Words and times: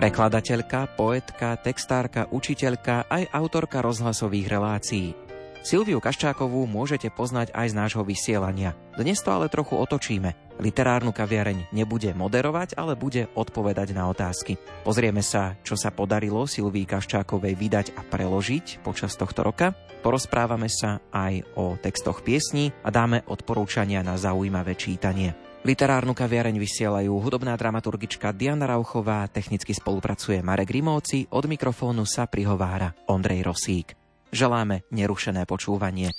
Prekladateľka, 0.00 0.96
poetka, 0.96 1.60
textárka, 1.60 2.24
učiteľka 2.32 3.04
aj 3.12 3.36
autorka 3.36 3.84
rozhlasových 3.84 4.48
relácií. 4.48 5.12
Silviu 5.60 6.00
Kaščákovú 6.00 6.64
môžete 6.64 7.12
poznať 7.12 7.52
aj 7.52 7.66
z 7.68 7.74
nášho 7.76 8.00
vysielania. 8.00 8.72
Dnes 8.96 9.20
to 9.20 9.28
ale 9.28 9.52
trochu 9.52 9.76
otočíme. 9.76 10.56
Literárnu 10.56 11.12
kaviareň 11.12 11.68
nebude 11.76 12.16
moderovať, 12.16 12.80
ale 12.80 12.96
bude 12.96 13.28
odpovedať 13.36 13.92
na 13.92 14.08
otázky. 14.08 14.56
Pozrieme 14.88 15.20
sa, 15.20 15.60
čo 15.60 15.76
sa 15.76 15.92
podarilo 15.92 16.48
Silvii 16.48 16.88
Kaščákovej 16.88 17.52
vydať 17.60 17.86
a 17.92 18.00
preložiť 18.00 18.80
počas 18.80 19.20
tohto 19.20 19.44
roka. 19.44 19.76
Porozprávame 20.00 20.72
sa 20.72 21.04
aj 21.12 21.44
o 21.60 21.76
textoch 21.76 22.24
piesní 22.24 22.72
a 22.80 22.88
dáme 22.88 23.20
odporúčania 23.28 24.00
na 24.00 24.16
zaujímavé 24.16 24.80
čítanie. 24.80 25.49
Literárnu 25.60 26.16
kaviareň 26.16 26.56
vysielajú 26.56 27.20
hudobná 27.20 27.52
dramaturgička 27.52 28.32
Diana 28.32 28.64
Rauchová, 28.64 29.28
technicky 29.28 29.76
spolupracuje 29.76 30.40
Marek 30.40 30.72
Rimovci, 30.72 31.28
od 31.28 31.44
mikrofónu 31.44 32.08
sa 32.08 32.24
prihovára 32.24 32.96
Ondrej 33.12 33.44
Rosík. 33.44 33.92
Želáme 34.32 34.88
nerušené 34.88 35.44
počúvanie. 35.44 36.16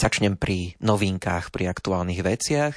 Začnem 0.00 0.32
pri 0.32 0.80
novinkách, 0.80 1.52
pri 1.52 1.68
aktuálnych 1.68 2.24
veciach. 2.24 2.72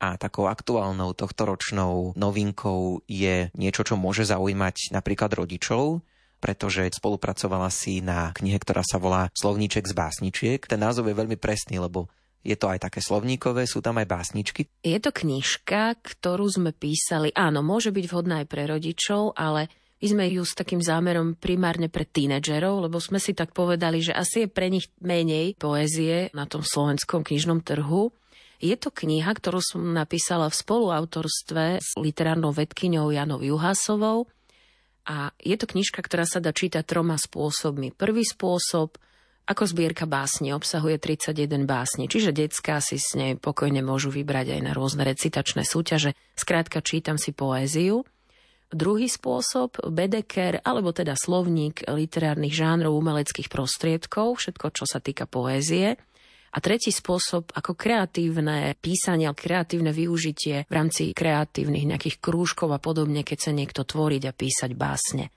A 0.00 0.16
takou 0.16 0.48
aktuálnou 0.48 1.12
tohtoročnou 1.12 2.16
novinkou 2.16 3.04
je 3.04 3.52
niečo, 3.52 3.84
čo 3.84 4.00
môže 4.00 4.24
zaujímať 4.24 4.96
napríklad 4.96 5.36
rodičov, 5.36 6.00
pretože 6.40 6.88
spolupracovala 6.88 7.68
si 7.68 8.00
na 8.00 8.32
knihe, 8.32 8.56
ktorá 8.56 8.80
sa 8.80 8.96
volá 8.96 9.28
Slovníček 9.36 9.84
z 9.84 9.92
básničiek. 9.92 10.64
Ten 10.64 10.80
názov 10.80 11.12
je 11.12 11.20
veľmi 11.20 11.36
presný, 11.36 11.84
lebo 11.84 12.08
je 12.40 12.56
to 12.56 12.72
aj 12.72 12.88
také 12.88 13.04
slovníkové, 13.04 13.68
sú 13.68 13.84
tam 13.84 14.00
aj 14.00 14.08
básničky. 14.08 14.64
Je 14.80 14.96
to 15.04 15.12
knižka, 15.12 16.00
ktorú 16.00 16.48
sme 16.48 16.72
písali, 16.72 17.28
áno, 17.36 17.60
môže 17.60 17.92
byť 17.92 18.04
vhodná 18.08 18.40
aj 18.40 18.48
pre 18.48 18.64
rodičov, 18.64 19.36
ale 19.36 19.68
my 20.04 20.12
sme 20.20 20.36
ju 20.36 20.44
s 20.44 20.52
takým 20.52 20.84
zámerom 20.84 21.32
primárne 21.32 21.88
pre 21.88 22.04
tínedžerov, 22.04 22.84
lebo 22.84 23.00
sme 23.00 23.16
si 23.16 23.32
tak 23.32 23.56
povedali, 23.56 24.04
že 24.04 24.12
asi 24.12 24.44
je 24.44 24.52
pre 24.52 24.68
nich 24.68 24.92
menej 25.00 25.56
poézie 25.56 26.28
na 26.36 26.44
tom 26.44 26.60
slovenskom 26.60 27.24
knižnom 27.24 27.64
trhu. 27.64 28.12
Je 28.60 28.76
to 28.76 28.92
kniha, 28.92 29.32
ktorú 29.32 29.64
som 29.64 29.80
napísala 29.96 30.52
v 30.52 30.60
spoluautorstve 30.60 31.80
s 31.80 31.96
literárnou 31.96 32.52
vedkyňou 32.52 33.16
Janou 33.16 33.40
Juhásovou. 33.40 34.28
A 35.08 35.32
je 35.40 35.56
to 35.56 35.64
knižka, 35.72 36.04
ktorá 36.04 36.28
sa 36.28 36.36
dá 36.36 36.52
čítať 36.52 36.84
troma 36.84 37.16
spôsobmi. 37.16 37.96
Prvý 37.96 38.28
spôsob, 38.28 39.00
ako 39.48 39.62
zbierka 39.64 40.04
básni, 40.04 40.52
obsahuje 40.52 41.00
31 41.00 41.64
básni, 41.64 42.12
čiže 42.12 42.36
detská 42.36 42.84
si 42.84 43.00
s 43.00 43.16
nej 43.16 43.40
pokojne 43.40 43.80
môžu 43.80 44.12
vybrať 44.12 44.52
aj 44.52 44.60
na 44.68 44.76
rôzne 44.76 45.00
recitačné 45.08 45.64
súťaže. 45.64 46.12
Skrátka 46.36 46.84
čítam 46.84 47.16
si 47.16 47.32
poéziu. 47.32 48.04
Druhý 48.72 49.06
spôsob, 49.06 49.78
bedeker, 49.92 50.58
alebo 50.64 50.90
teda 50.90 51.14
slovník 51.14 51.84
literárnych 51.86 52.54
žánrov 52.54 52.96
umeleckých 52.96 53.52
prostriedkov, 53.52 54.40
všetko, 54.40 54.66
čo 54.72 54.84
sa 54.88 54.98
týka 54.98 55.28
poézie. 55.28 56.00
A 56.54 56.62
tretí 56.62 56.94
spôsob 56.94 57.50
ako 57.50 57.74
kreatívne 57.74 58.78
písanie, 58.78 59.26
kreatívne 59.34 59.90
využitie 59.90 60.70
v 60.70 60.72
rámci 60.72 61.10
kreatívnych 61.10 61.82
nejakých 61.82 62.22
krúžkov 62.22 62.70
a 62.70 62.78
podobne, 62.78 63.26
keď 63.26 63.50
sa 63.50 63.52
niekto 63.52 63.82
tvoriť 63.82 64.22
a 64.30 64.32
písať 64.32 64.70
básne. 64.78 65.34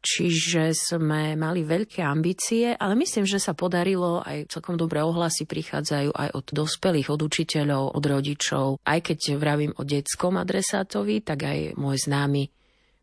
Čiže 0.00 0.72
sme 0.72 1.36
mali 1.36 1.60
veľké 1.60 2.00
ambície, 2.00 2.72
ale 2.72 2.96
myslím, 2.96 3.28
že 3.28 3.36
sa 3.36 3.52
podarilo, 3.52 4.24
aj 4.24 4.48
celkom 4.48 4.80
dobré 4.80 5.04
ohlasy 5.04 5.44
prichádzajú 5.44 6.16
aj 6.16 6.28
od 6.32 6.46
dospelých, 6.56 7.12
od 7.12 7.20
učiteľov, 7.20 7.92
od 7.92 8.04
rodičov. 8.08 8.66
Aj 8.80 9.00
keď 9.04 9.36
vravím 9.36 9.76
o 9.76 9.84
detskom 9.84 10.40
adresátovi, 10.40 11.20
tak 11.20 11.44
aj 11.44 11.58
môj 11.76 12.00
známy 12.00 12.48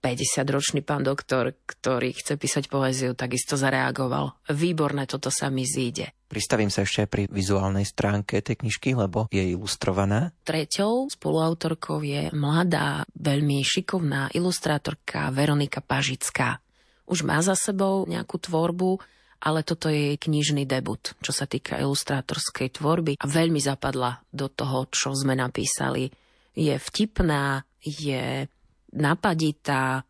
50-ročný 0.01 0.85
pán 0.85 1.01
doktor, 1.01 1.57
ktorý 1.65 2.13
chce 2.13 2.37
písať 2.37 2.69
poéziu, 2.69 3.11
takisto 3.17 3.57
zareagoval. 3.57 4.37
Výborné, 4.49 5.09
toto 5.09 5.33
sa 5.33 5.49
mi 5.49 5.65
zíde. 5.65 6.13
Pristavím 6.27 6.67
sa 6.67 6.83
ešte 6.83 7.07
pri 7.07 7.23
vizuálnej 7.31 7.87
stránke 7.87 8.43
tej 8.43 8.59
knižky, 8.59 8.93
lebo 8.93 9.31
je 9.31 9.41
ilustrovaná. 9.41 10.35
Treťou 10.43 11.07
spoluautorkou 11.07 12.03
je 12.03 12.29
mladá, 12.35 13.07
veľmi 13.15 13.63
šikovná 13.63 14.35
ilustrátorka 14.35 15.31
Veronika 15.31 15.79
Pažická. 15.79 16.59
Už 17.07 17.23
má 17.23 17.39
za 17.39 17.55
sebou 17.55 18.03
nejakú 18.03 18.35
tvorbu, 18.35 18.99
ale 19.39 19.63
toto 19.63 19.87
je 19.87 20.13
jej 20.13 20.17
knižný 20.19 20.67
debut, 20.67 21.15
čo 21.23 21.31
sa 21.31 21.47
týka 21.47 21.79
ilustrátorskej 21.79 22.77
tvorby 22.77 23.13
a 23.21 23.25
veľmi 23.25 23.61
zapadla 23.63 24.19
do 24.33 24.51
toho, 24.51 24.89
čo 24.91 25.15
sme 25.15 25.37
napísali. 25.37 26.11
Je 26.57 26.73
vtipná, 26.75 27.63
je 27.79 28.49
napaditá, 28.91 30.03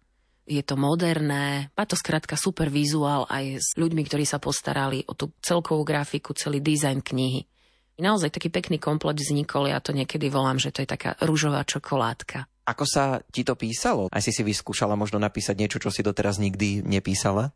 je 0.48 0.64
to 0.64 0.80
moderné, 0.80 1.68
má 1.76 1.84
to 1.84 2.00
skrátka 2.00 2.40
super 2.40 2.72
vizuál 2.72 3.28
aj 3.28 3.60
s 3.60 3.70
ľuďmi, 3.76 4.08
ktorí 4.08 4.24
sa 4.24 4.40
postarali 4.40 5.04
o 5.06 5.14
tú 5.14 5.36
celkovú 5.44 5.84
grafiku, 5.84 6.32
celý 6.32 6.64
dizajn 6.64 7.04
knihy. 7.04 7.44
Naozaj 8.00 8.32
taký 8.32 8.48
pekný 8.48 8.80
komplet 8.80 9.20
vznikol, 9.20 9.68
ja 9.68 9.84
to 9.84 9.92
niekedy 9.92 10.32
volám, 10.32 10.62
že 10.62 10.72
to 10.72 10.86
je 10.86 10.90
taká 10.90 11.20
rúžová 11.20 11.68
čokoládka. 11.68 12.48
Ako 12.68 12.84
sa 12.84 13.24
ti 13.32 13.48
to 13.48 13.56
písalo? 13.56 14.12
Aj 14.12 14.20
si 14.20 14.36
si 14.36 14.44
vyskúšala 14.44 15.00
možno 15.00 15.24
napísať 15.24 15.56
niečo, 15.56 15.80
čo 15.80 15.88
si 15.88 16.04
doteraz 16.04 16.36
nikdy 16.36 16.84
nepísala? 16.84 17.56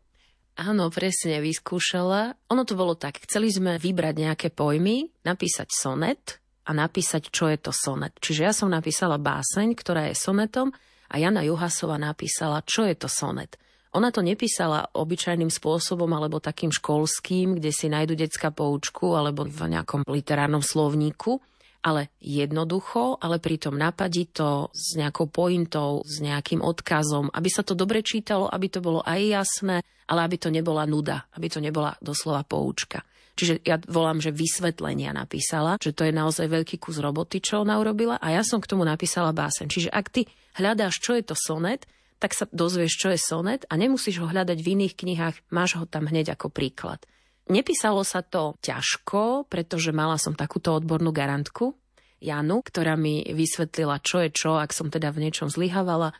Áno, 0.56 0.88
presne, 0.88 1.44
vyskúšala. 1.44 2.36
Ono 2.48 2.64
to 2.64 2.80
bolo 2.80 2.96
tak, 2.96 3.20
chceli 3.28 3.52
sme 3.52 3.76
vybrať 3.76 4.16
nejaké 4.16 4.48
pojmy, 4.52 5.12
napísať 5.28 5.68
sonet 5.72 6.40
a 6.68 6.72
napísať, 6.72 7.28
čo 7.28 7.52
je 7.52 7.60
to 7.60 7.72
sonet. 7.76 8.16
Čiže 8.24 8.42
ja 8.48 8.54
som 8.56 8.72
napísala 8.72 9.20
báseň, 9.20 9.76
ktorá 9.76 10.08
je 10.12 10.16
sonetom 10.16 10.72
a 11.12 11.16
Jana 11.20 11.44
Juhasova 11.44 12.00
napísala, 12.00 12.64
čo 12.64 12.88
je 12.88 12.96
to 12.96 13.12
sonet. 13.12 13.60
Ona 13.92 14.08
to 14.16 14.24
nepísala 14.24 14.88
obyčajným 14.96 15.52
spôsobom 15.52 16.08
alebo 16.16 16.40
takým 16.40 16.72
školským, 16.72 17.60
kde 17.60 17.76
si 17.76 17.92
nájdu 17.92 18.16
detská 18.16 18.48
poučku 18.48 19.20
alebo 19.20 19.44
v 19.44 19.76
nejakom 19.76 20.08
literárnom 20.08 20.64
slovníku, 20.64 21.44
ale 21.82 22.14
jednoducho, 22.22 23.18
ale 23.18 23.42
pritom 23.42 23.74
napadito, 23.74 24.70
s 24.72 24.94
nejakou 24.94 25.28
pointou, 25.30 26.06
s 26.06 26.22
nejakým 26.22 26.62
odkazom, 26.62 27.34
aby 27.34 27.50
sa 27.50 27.66
to 27.66 27.74
dobre 27.74 28.06
čítalo, 28.06 28.46
aby 28.46 28.70
to 28.70 28.80
bolo 28.80 29.02
aj 29.02 29.20
jasné, 29.22 29.82
ale 30.06 30.20
aby 30.26 30.38
to 30.38 30.54
nebola 30.54 30.86
nuda, 30.86 31.26
aby 31.34 31.50
to 31.50 31.58
nebola 31.58 31.98
doslova 32.00 32.46
poučka. 32.46 33.02
Čiže 33.34 33.66
ja 33.66 33.82
volám, 33.90 34.22
že 34.22 34.30
vysvetlenia 34.30 35.16
napísala, 35.16 35.82
že 35.82 35.96
to 35.96 36.06
je 36.06 36.14
naozaj 36.14 36.46
veľký 36.46 36.78
kus 36.78 37.02
roboty, 37.02 37.42
čo 37.42 37.66
ona 37.66 37.82
urobila 37.82 38.22
a 38.22 38.28
ja 38.30 38.46
som 38.46 38.62
k 38.62 38.70
tomu 38.70 38.86
napísala 38.86 39.34
básen. 39.34 39.72
Čiže 39.72 39.90
ak 39.90 40.06
ty 40.14 40.22
hľadáš, 40.62 41.02
čo 41.02 41.18
je 41.18 41.24
to 41.26 41.34
sonet, 41.34 41.90
tak 42.22 42.38
sa 42.38 42.46
dozvieš, 42.54 43.02
čo 43.02 43.10
je 43.10 43.18
sonet 43.18 43.66
a 43.66 43.74
nemusíš 43.80 44.22
ho 44.22 44.30
hľadať 44.30 44.62
v 44.62 44.72
iných 44.78 44.94
knihách, 44.94 45.36
máš 45.50 45.82
ho 45.82 45.90
tam 45.90 46.06
hneď 46.06 46.38
ako 46.38 46.54
príklad. 46.54 47.02
Nepísalo 47.50 48.06
sa 48.06 48.22
to 48.22 48.54
ťažko, 48.62 49.50
pretože 49.50 49.90
mala 49.90 50.22
som 50.22 50.38
takúto 50.38 50.78
odbornú 50.78 51.10
garantku, 51.10 51.74
Janu, 52.22 52.62
ktorá 52.62 52.94
mi 52.94 53.26
vysvetlila, 53.26 53.98
čo 54.06 54.22
je 54.22 54.30
čo, 54.30 54.62
ak 54.62 54.70
som 54.70 54.94
teda 54.94 55.10
v 55.10 55.26
niečom 55.26 55.50
zlyhávala. 55.50 56.14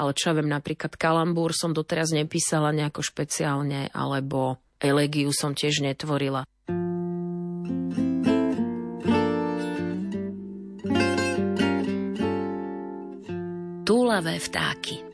Ale 0.00 0.16
čo 0.16 0.32
ja 0.32 0.36
viem, 0.40 0.48
napríklad 0.48 0.96
kalambúr 0.96 1.52
som 1.52 1.76
doteraz 1.76 2.16
nepísala 2.16 2.72
nejako 2.72 3.04
špeciálne, 3.04 3.92
alebo 3.92 4.56
elegiu 4.80 5.28
som 5.36 5.52
tiež 5.52 5.84
netvorila. 5.84 6.48
Túlavé 13.84 14.40
vtáky 14.40 15.12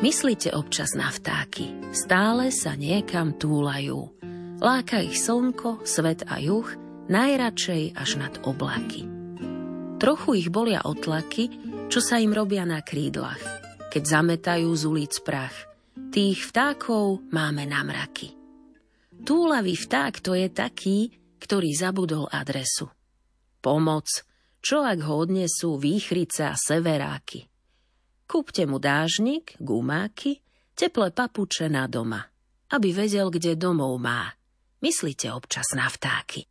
Myslíte 0.00 0.56
občas 0.56 0.96
na 0.96 1.12
vtáky. 1.12 1.92
Stále 1.92 2.48
sa 2.48 2.72
niekam 2.72 3.36
túlajú. 3.36 4.19
Láka 4.60 5.00
ich 5.00 5.16
slnko, 5.16 5.88
svet 5.88 6.28
a 6.28 6.36
juh, 6.36 6.68
najradšej 7.08 7.96
až 7.96 8.20
nad 8.20 8.36
oblaky. 8.44 9.08
Trochu 9.96 10.36
ich 10.36 10.52
bolia 10.52 10.84
otlaky, 10.84 11.48
čo 11.88 12.04
sa 12.04 12.20
im 12.20 12.36
robia 12.36 12.68
na 12.68 12.84
krídlach, 12.84 13.40
keď 13.88 14.02
zametajú 14.04 14.68
z 14.76 14.82
ulic 14.84 15.16
prach. 15.24 15.56
Tých 16.12 16.44
vtákov 16.52 17.24
máme 17.32 17.64
na 17.64 17.80
mraky. 17.88 18.36
Túlavý 19.24 19.80
vták 19.80 20.20
to 20.20 20.36
je 20.36 20.52
taký, 20.52 21.08
ktorý 21.40 21.72
zabudol 21.72 22.28
adresu. 22.28 22.92
Pomoc, 23.64 24.12
čo 24.60 24.84
ak 24.84 25.00
ho 25.08 25.24
odnesú 25.24 25.80
výchrice 25.80 26.52
a 26.52 26.52
severáky. 26.52 27.48
Kúpte 28.28 28.68
mu 28.68 28.76
dážnik, 28.76 29.56
gumáky, 29.56 30.44
teplé 30.76 31.16
papuče 31.16 31.72
na 31.72 31.88
doma, 31.88 32.20
aby 32.76 32.92
vedel, 32.92 33.32
kde 33.32 33.56
domov 33.56 33.96
má. 33.96 34.36
Myslíte 34.80 35.28
občas 35.28 35.76
na 35.76 35.92
vtáky. 35.92 36.48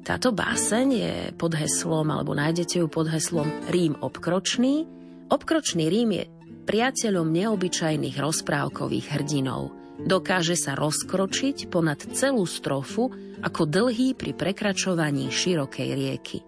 Táto 0.00 0.32
báseň 0.32 0.86
je 0.88 1.14
pod 1.36 1.52
heslom, 1.52 2.08
alebo 2.08 2.32
nájdete 2.32 2.80
ju 2.80 2.88
pod 2.88 3.12
heslom 3.12 3.68
Rím 3.68 4.00
obkročný. 4.00 4.88
Obkročný 5.28 5.92
Rím 5.92 6.10
je 6.16 6.24
priateľom 6.64 7.28
neobyčajných 7.28 8.16
rozprávkových 8.16 9.20
hrdinov. 9.20 9.76
Dokáže 10.00 10.56
sa 10.56 10.72
rozkročiť 10.80 11.68
ponad 11.68 12.00
celú 12.16 12.48
strofu 12.48 13.12
ako 13.44 13.68
dlhý 13.68 14.16
pri 14.16 14.32
prekračovaní 14.32 15.28
širokej 15.28 15.88
rieky. 15.92 16.40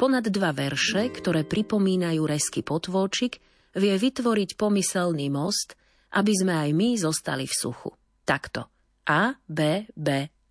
Ponad 0.00 0.32
dva 0.32 0.56
verše, 0.56 1.12
ktoré 1.12 1.44
pripomínajú 1.44 2.24
resky 2.24 2.64
potôčik, 2.64 3.44
vie 3.78 3.94
vytvoriť 3.96 4.58
pomyselný 4.58 5.30
most, 5.30 5.78
aby 6.14 6.32
sme 6.34 6.54
aj 6.54 6.70
my 6.74 6.88
zostali 6.98 7.46
v 7.46 7.54
suchu. 7.54 7.90
Takto. 8.26 8.68
A, 9.08 9.32
B, 9.48 9.88
B, 9.96 10.08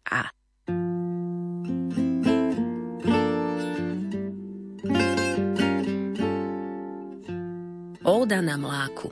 A. 0.10 0.24
Óda 8.08 8.40
na 8.40 8.56
mláku. 8.56 9.12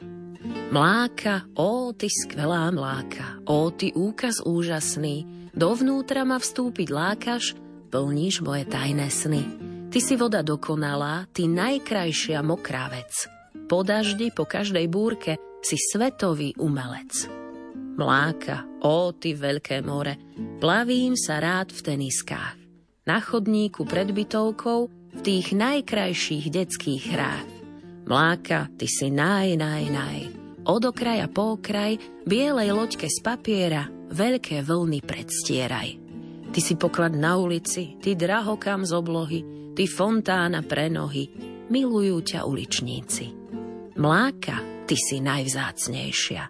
Mláka, 0.72 1.46
ó, 1.60 1.94
ty 1.94 2.10
skvelá 2.10 2.72
mláka, 2.74 3.44
ó, 3.46 3.70
ty 3.70 3.94
úkaz 3.94 4.42
úžasný, 4.42 5.52
dovnútra 5.54 6.26
ma 6.26 6.42
vstúpiť 6.42 6.90
lákaš, 6.90 7.54
plníš 7.94 8.42
moje 8.42 8.66
tajné 8.66 9.08
sny. 9.14 9.44
Ty 9.94 10.00
si 10.02 10.16
voda 10.18 10.42
dokonalá, 10.42 11.30
ty 11.32 11.46
najkrajšia 11.46 12.42
mokrá 12.42 12.90
vec. 12.90 13.35
Po 13.66 13.82
daždi, 13.82 14.30
po 14.30 14.46
každej 14.46 14.86
búrke 14.86 15.42
si 15.66 15.74
svetový 15.74 16.54
umelec. 16.62 17.26
Mláka, 17.98 18.68
ó, 18.86 19.10
ty 19.16 19.34
veľké 19.34 19.82
more, 19.82 20.20
plavím 20.62 21.18
sa 21.18 21.42
rád 21.42 21.74
v 21.74 21.82
teniskách. 21.82 22.60
Na 23.10 23.18
chodníku 23.18 23.88
pred 23.90 24.14
bytovkou, 24.14 24.90
v 25.16 25.20
tých 25.24 25.56
najkrajších 25.56 26.46
detských 26.52 27.04
hrách. 27.10 27.48
Mláka, 28.06 28.70
ty 28.78 28.86
si 28.86 29.10
naj, 29.10 29.58
naj, 29.58 29.84
naj. 29.90 30.20
Od 30.70 30.84
okraja 30.86 31.26
po 31.26 31.58
okraj, 31.58 31.98
bielej 32.28 32.70
loďke 32.70 33.10
z 33.10 33.18
papiera, 33.24 33.90
veľké 34.14 34.62
vlny 34.62 35.02
predstieraj. 35.02 35.90
Ty 36.54 36.60
si 36.62 36.78
poklad 36.78 37.18
na 37.18 37.38
ulici, 37.42 37.98
ty 37.98 38.14
drahokam 38.14 38.86
z 38.86 38.92
oblohy, 38.94 39.40
ty 39.74 39.90
fontána 39.90 40.62
pre 40.62 40.92
nohy, 40.92 41.55
milujú 41.70 42.22
ťa 42.22 42.46
uličníci. 42.46 43.26
Mláka, 43.96 44.86
ty 44.86 44.96
si 45.00 45.24
najvzácnejšia. 45.24 46.44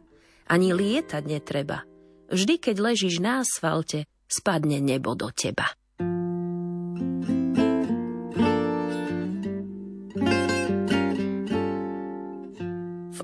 Ani 0.45 0.73
lietať 0.73 1.23
netreba. 1.25 1.85
Vždy, 2.29 2.57
keď 2.57 2.75
ležíš 2.81 3.21
na 3.21 3.45
asfalte, 3.45 4.09
spadne 4.29 4.81
nebo 4.81 5.13
do 5.13 5.29
teba. 5.29 5.73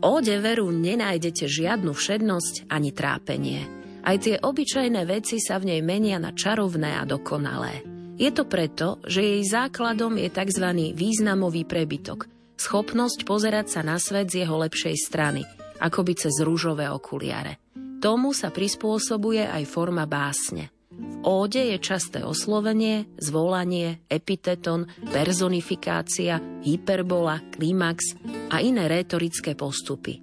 óde 0.01 0.33
veru 0.41 0.73
nenájdete 0.73 1.45
žiadnu 1.45 1.93
všednosť 1.93 2.69
ani 2.69 2.89
trápenie. 2.91 3.61
Aj 4.01 4.17
tie 4.17 4.41
obyčajné 4.41 5.05
veci 5.05 5.38
sa 5.38 5.61
v 5.61 5.73
nej 5.73 5.81
menia 5.85 6.17
na 6.17 6.33
čarovné 6.33 6.97
a 6.97 7.05
dokonalé. 7.05 8.00
Je 8.21 8.29
to 8.29 8.45
preto, 8.45 9.01
že 9.01 9.25
jej 9.25 9.41
základom 9.41 10.13
je 10.13 10.29
tzv. 10.29 10.94
významový 10.94 11.65
prebytok, 11.65 12.29
schopnosť 12.53 13.25
pozerať 13.25 13.73
sa 13.73 13.81
na 13.81 13.97
svet 13.97 14.29
z 14.29 14.45
jeho 14.45 14.62
lepšej 14.62 14.94
strany, 14.94 15.41
akoby 15.81 16.13
cez 16.13 16.38
rúžové 16.45 16.85
okuliare. 16.85 17.57
Tomu 17.97 18.38
sa 18.38 18.53
prispôsobuje 18.53 19.41
aj 19.41 19.65
forma 19.65 20.06
básne. 20.06 20.69
V 20.94 21.25
óde 21.25 21.65
je 21.73 21.77
časté 21.81 22.21
oslovenie, 22.21 23.09
zvolanie, 23.18 24.06
epiteton, 24.06 24.85
personifikácia, 25.09 26.38
hyperbola, 26.62 27.41
klimax 27.57 28.21
a 28.53 28.62
iné 28.62 28.85
rétorické 28.85 29.57
postupy. 29.57 30.21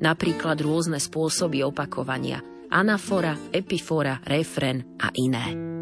Napríklad 0.00 0.64
rôzne 0.64 0.96
spôsoby 0.96 1.60
opakovania, 1.60 2.40
anafora, 2.72 3.36
epifora, 3.52 4.24
refren 4.24 4.96
a 4.96 5.12
iné. 5.12 5.73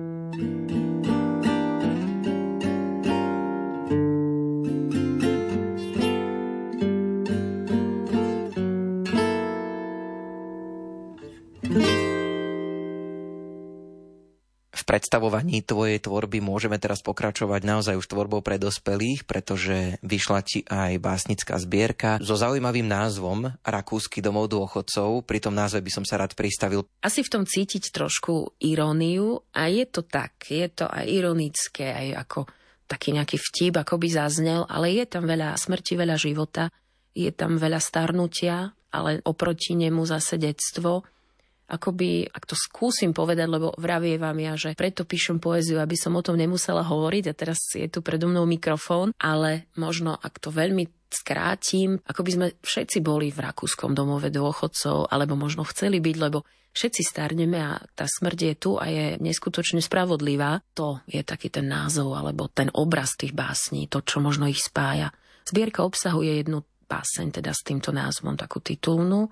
Predstavovaní 15.03 15.67
tvojej 15.67 15.99
tvorby 15.99 16.39
môžeme 16.39 16.79
teraz 16.79 17.03
pokračovať 17.03 17.67
naozaj 17.67 17.99
už 17.99 18.07
tvorbou 18.07 18.39
pre 18.39 18.55
dospelých, 18.55 19.27
pretože 19.27 19.99
vyšla 19.99 20.41
ti 20.47 20.63
aj 20.63 21.03
básnická 21.03 21.59
zbierka 21.59 22.23
so 22.23 22.39
zaujímavým 22.39 22.87
názvom 22.87 23.51
Rakúsky 23.67 24.23
domov 24.23 24.55
dôchodcov. 24.55 25.27
Pri 25.27 25.43
tom 25.43 25.59
názve 25.59 25.83
by 25.83 25.91
som 25.91 26.05
sa 26.07 26.23
rád 26.23 26.39
pristavil. 26.39 26.87
Asi 27.03 27.27
v 27.27 27.35
tom 27.35 27.43
cítiť 27.43 27.91
trošku 27.91 28.55
iróniu 28.63 29.43
a 29.51 29.67
je 29.67 29.91
to 29.91 30.07
tak, 30.07 30.39
je 30.47 30.71
to 30.71 30.87
aj 30.87 31.03
ironické, 31.03 31.91
aj 31.91 32.23
ako 32.23 32.41
taký 32.87 33.19
nejaký 33.19 33.43
vtip, 33.43 33.83
ako 33.83 33.99
by 33.99 34.07
zaznel, 34.07 34.71
ale 34.71 35.03
je 35.03 35.05
tam 35.11 35.27
veľa 35.27 35.59
smrti, 35.59 35.99
veľa 35.99 36.15
života, 36.15 36.71
je 37.11 37.35
tam 37.35 37.59
veľa 37.59 37.83
starnutia, 37.83 38.71
ale 38.95 39.19
oproti 39.27 39.75
nemu 39.75 40.07
zase 40.07 40.39
detstvo 40.39 41.03
akoby, 41.69 42.29
ak 42.29 42.45
to 42.45 42.57
skúsim 42.59 43.15
povedať, 43.17 43.49
lebo 43.49 43.73
vravievam 43.79 44.37
ja, 44.41 44.59
že 44.59 44.77
preto 44.77 45.07
píšem 45.07 45.39
poéziu, 45.39 45.79
aby 45.81 45.97
som 45.97 46.13
o 46.15 46.23
tom 46.25 46.37
nemusela 46.37 46.85
hovoriť 46.85 47.25
a 47.31 47.37
teraz 47.37 47.59
je 47.73 47.89
tu 47.89 48.05
predo 48.05 48.29
mnou 48.29 48.45
mikrofón, 48.45 49.15
ale 49.17 49.71
možno, 49.79 50.19
ak 50.19 50.43
to 50.43 50.53
veľmi 50.53 50.89
skrátim, 51.13 52.01
ako 52.09 52.21
by 52.25 52.31
sme 52.33 52.47
všetci 52.65 52.99
boli 53.05 53.29
v 53.29 53.45
rakúskom 53.45 53.93
domove 53.93 54.33
dôchodcov, 54.33 55.13
alebo 55.13 55.37
možno 55.37 55.63
chceli 55.69 56.01
byť, 56.01 56.17
lebo 56.17 56.45
všetci 56.73 57.03
starneme 57.05 57.61
a 57.61 57.77
tá 57.93 58.09
smrť 58.09 58.39
je 58.41 58.55
tu 58.57 58.71
a 58.81 58.89
je 58.89 59.21
neskutočne 59.21 59.85
spravodlivá. 59.85 60.65
To 60.73 61.05
je 61.05 61.21
taký 61.21 61.53
ten 61.53 61.69
názov 61.69 62.17
alebo 62.17 62.49
ten 62.49 62.73
obraz 62.73 63.13
tých 63.15 63.37
básní, 63.37 63.87
to, 63.93 64.01
čo 64.01 64.25
možno 64.25 64.49
ich 64.49 64.61
spája. 64.61 65.13
Zbierka 65.45 65.85
obsahuje 65.85 66.41
jednu 66.41 66.65
báseň, 66.89 67.41
teda 67.41 67.53
s 67.53 67.65
týmto 67.65 67.93
názvom, 67.93 68.41
takú 68.41 68.61
titulnú, 68.65 69.29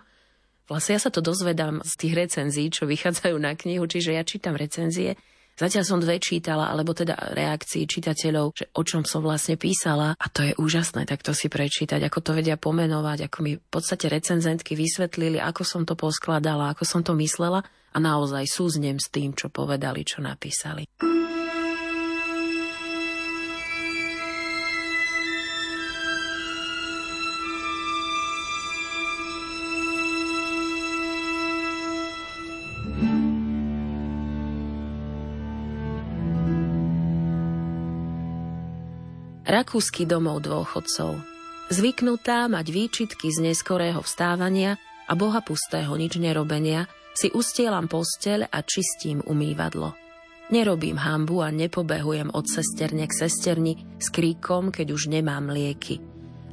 Vlastne 0.70 0.94
ja 0.94 1.02
sa 1.02 1.10
to 1.10 1.18
dozvedám 1.18 1.82
z 1.82 1.92
tých 1.98 2.14
recenzií, 2.14 2.70
čo 2.70 2.86
vychádzajú 2.86 3.34
na 3.42 3.58
knihu, 3.58 3.90
čiže 3.90 4.14
ja 4.14 4.22
čítam 4.22 4.54
recenzie. 4.54 5.18
Zatiaľ 5.58 5.82
som 5.84 5.98
dve 5.98 6.22
čítala, 6.22 6.70
alebo 6.70 6.94
teda 6.94 7.34
reakcií 7.34 7.90
čitateľov, 7.90 8.54
že 8.54 8.70
o 8.72 8.82
čom 8.86 9.02
som 9.02 9.20
vlastne 9.20 9.58
písala 9.58 10.14
a 10.14 10.26
to 10.30 10.46
je 10.46 10.54
úžasné, 10.56 11.10
tak 11.10 11.26
to 11.26 11.34
si 11.34 11.50
prečítať, 11.50 12.00
ako 12.06 12.22
to 12.22 12.30
vedia 12.38 12.54
pomenovať, 12.54 13.26
ako 13.26 13.38
mi 13.42 13.52
v 13.58 13.68
podstate 13.68 14.06
recenzentky 14.06 14.78
vysvetlili, 14.78 15.42
ako 15.42 15.66
som 15.66 15.82
to 15.82 15.98
poskladala, 15.98 16.72
ako 16.72 16.86
som 16.86 17.02
to 17.02 17.12
myslela 17.18 17.60
a 17.66 17.98
naozaj 17.98 18.46
súznem 18.46 18.96
s 18.96 19.10
tým, 19.10 19.34
čo 19.34 19.50
povedali, 19.50 20.06
čo 20.06 20.22
napísali. 20.22 20.86
Rakúsky 39.50 40.06
domov 40.06 40.46
dôchodcov. 40.46 41.18
Zvyknutá 41.74 42.46
mať 42.46 42.70
výčitky 42.70 43.34
z 43.34 43.50
neskorého 43.50 43.98
vstávania 43.98 44.78
a 45.10 45.18
boha 45.18 45.42
pustého 45.42 45.90
nič 45.98 46.22
nerobenia, 46.22 46.86
si 47.18 47.34
ustielam 47.34 47.90
posteľ 47.90 48.46
a 48.46 48.62
čistím 48.62 49.18
umývadlo. 49.26 49.90
Nerobím 50.54 51.02
hambu 51.02 51.42
a 51.42 51.50
nepobehujem 51.50 52.30
od 52.30 52.46
sesterne 52.46 53.10
k 53.10 53.26
sesterni 53.26 53.98
s 53.98 54.14
kríkom, 54.14 54.70
keď 54.70 54.94
už 54.94 55.10
nemám 55.10 55.50
lieky. 55.50 55.98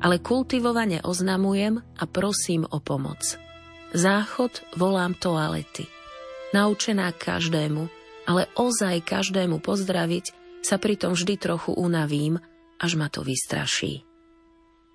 Ale 0.01 0.17
kultivovane 0.17 1.05
oznamujem 1.05 1.77
a 1.77 2.03
prosím 2.09 2.65
o 2.65 2.81
pomoc. 2.81 3.37
Záchod 3.93 4.73
volám 4.73 5.13
toalety. 5.13 5.85
Naučená 6.49 7.13
každému, 7.13 7.85
ale 8.25 8.49
ozaj 8.57 9.05
každému 9.05 9.61
pozdraviť, 9.61 10.33
sa 10.65 10.81
pritom 10.81 11.13
vždy 11.13 11.37
trochu 11.37 11.77
unavím 11.77 12.41
až 12.77 12.97
ma 12.97 13.09
to 13.09 13.25
vystraší. 13.25 14.05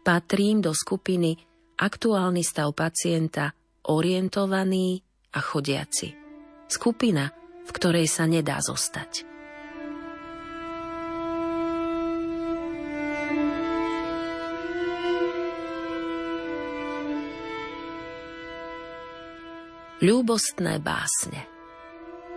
Patrím 0.03 0.63
do 0.63 0.75
skupiny 0.75 1.39
aktuálny 1.79 2.43
stav 2.43 2.71
pacienta, 2.75 3.55
orientovaný 3.91 5.03
a 5.35 5.41
chodiaci. 5.43 6.15
Skupina, 6.67 7.31
v 7.63 7.71
ktorej 7.71 8.07
sa 8.11 8.27
nedá 8.27 8.59
zostať. 8.63 9.31
Ľúbostné 20.03 20.83
básne 20.83 21.53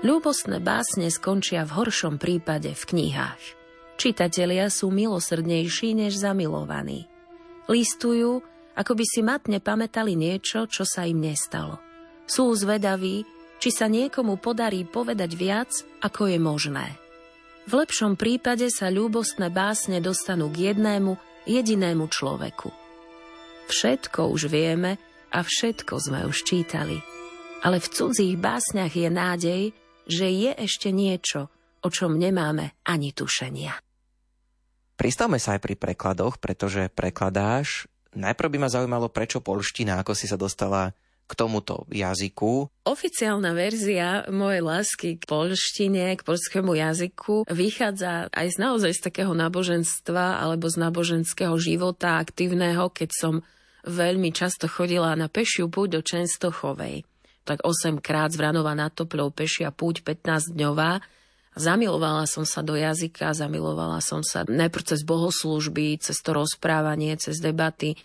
Ľúbostné 0.06 0.62
básne 0.62 1.10
skončia 1.10 1.66
v 1.66 1.82
horšom 1.82 2.22
prípade 2.22 2.78
v 2.78 2.84
knihách. 2.94 3.65
Čitatelia 3.96 4.68
sú 4.68 4.92
milosrdnejší 4.92 5.96
než 5.96 6.20
zamilovaní. 6.20 7.08
Listujú, 7.72 8.44
ako 8.76 8.92
by 8.92 9.06
si 9.08 9.24
matne 9.24 9.64
pamätali 9.64 10.20
niečo, 10.20 10.68
čo 10.68 10.84
sa 10.84 11.08
im 11.08 11.24
nestalo. 11.24 11.80
Sú 12.28 12.52
zvedaví, 12.52 13.24
či 13.58 13.70
sa 13.72 13.88
niekomu 13.88 14.36
podarí 14.38 14.84
povedať 14.84 15.32
viac, 15.40 15.72
ako 16.04 16.28
je 16.28 16.38
možné. 16.38 16.88
V 17.66 17.82
lepšom 17.82 18.14
prípade 18.20 18.70
sa 18.70 18.94
ľúbostné 18.94 19.50
básne 19.50 19.98
dostanú 20.04 20.54
k 20.54 20.70
jednému, 20.70 21.18
jedinému 21.50 22.06
človeku. 22.12 22.70
Všetko 23.66 24.30
už 24.30 24.54
vieme 24.54 25.02
a 25.34 25.42
všetko 25.42 25.94
sme 25.98 26.30
už 26.30 26.46
čítali. 26.46 27.02
Ale 27.66 27.82
v 27.82 27.90
cudzích 27.90 28.38
básniach 28.38 28.94
je 28.94 29.10
nádej, 29.10 29.64
že 30.06 30.28
je 30.30 30.52
ešte 30.54 30.94
niečo, 30.94 31.50
o 31.82 31.90
čom 31.90 32.22
nemáme 32.22 32.78
ani 32.86 33.10
tušenia. 33.10 33.85
Pristavme 34.96 35.40
sa 35.40 35.60
aj 35.60 35.62
pri 35.64 35.76
prekladoch, 35.76 36.40
pretože 36.40 36.88
prekladáš. 36.96 37.88
Najprv 38.16 38.50
by 38.56 38.58
ma 38.64 38.70
zaujímalo, 38.72 39.12
prečo 39.12 39.44
polština, 39.44 40.00
ako 40.00 40.16
si 40.16 40.26
sa 40.32 40.40
dostala 40.40 40.96
k 41.26 41.34
tomuto 41.34 41.90
jazyku. 41.90 42.70
Oficiálna 42.86 43.58
verzia 43.58 44.30
mojej 44.30 44.62
lásky 44.62 45.10
k 45.18 45.24
polštine, 45.26 46.14
k 46.14 46.22
polskému 46.22 46.78
jazyku 46.78 47.50
vychádza 47.50 48.30
aj 48.30 48.48
z 48.54 48.58
naozaj 48.62 48.92
z 48.94 49.02
takého 49.10 49.34
náboženstva 49.34 50.38
alebo 50.38 50.70
z 50.70 50.78
náboženského 50.86 51.58
života 51.58 52.22
aktívneho, 52.22 52.94
keď 52.94 53.10
som 53.10 53.34
veľmi 53.90 54.30
často 54.34 54.70
chodila 54.70 55.18
na 55.18 55.26
pešiu 55.26 55.66
púť 55.70 55.98
do 55.98 56.02
Čenstochovej. 56.06 57.06
Tak 57.46 57.62
8 57.62 58.02
krát 58.02 58.34
z 58.34 58.42
Vranova 58.42 58.74
na 58.78 58.90
Topľou 58.90 59.34
pešia 59.34 59.70
púť 59.70 60.02
15 60.02 60.54
dňová 60.54 61.02
Zamilovala 61.56 62.28
som 62.28 62.44
sa 62.44 62.60
do 62.60 62.76
jazyka, 62.76 63.32
zamilovala 63.32 64.04
som 64.04 64.20
sa 64.20 64.44
najprv 64.44 64.84
cez 64.92 65.08
bohoslužby, 65.08 66.04
cez 66.04 66.20
to 66.20 66.36
rozprávanie, 66.36 67.16
cez 67.16 67.40
debaty, 67.40 67.96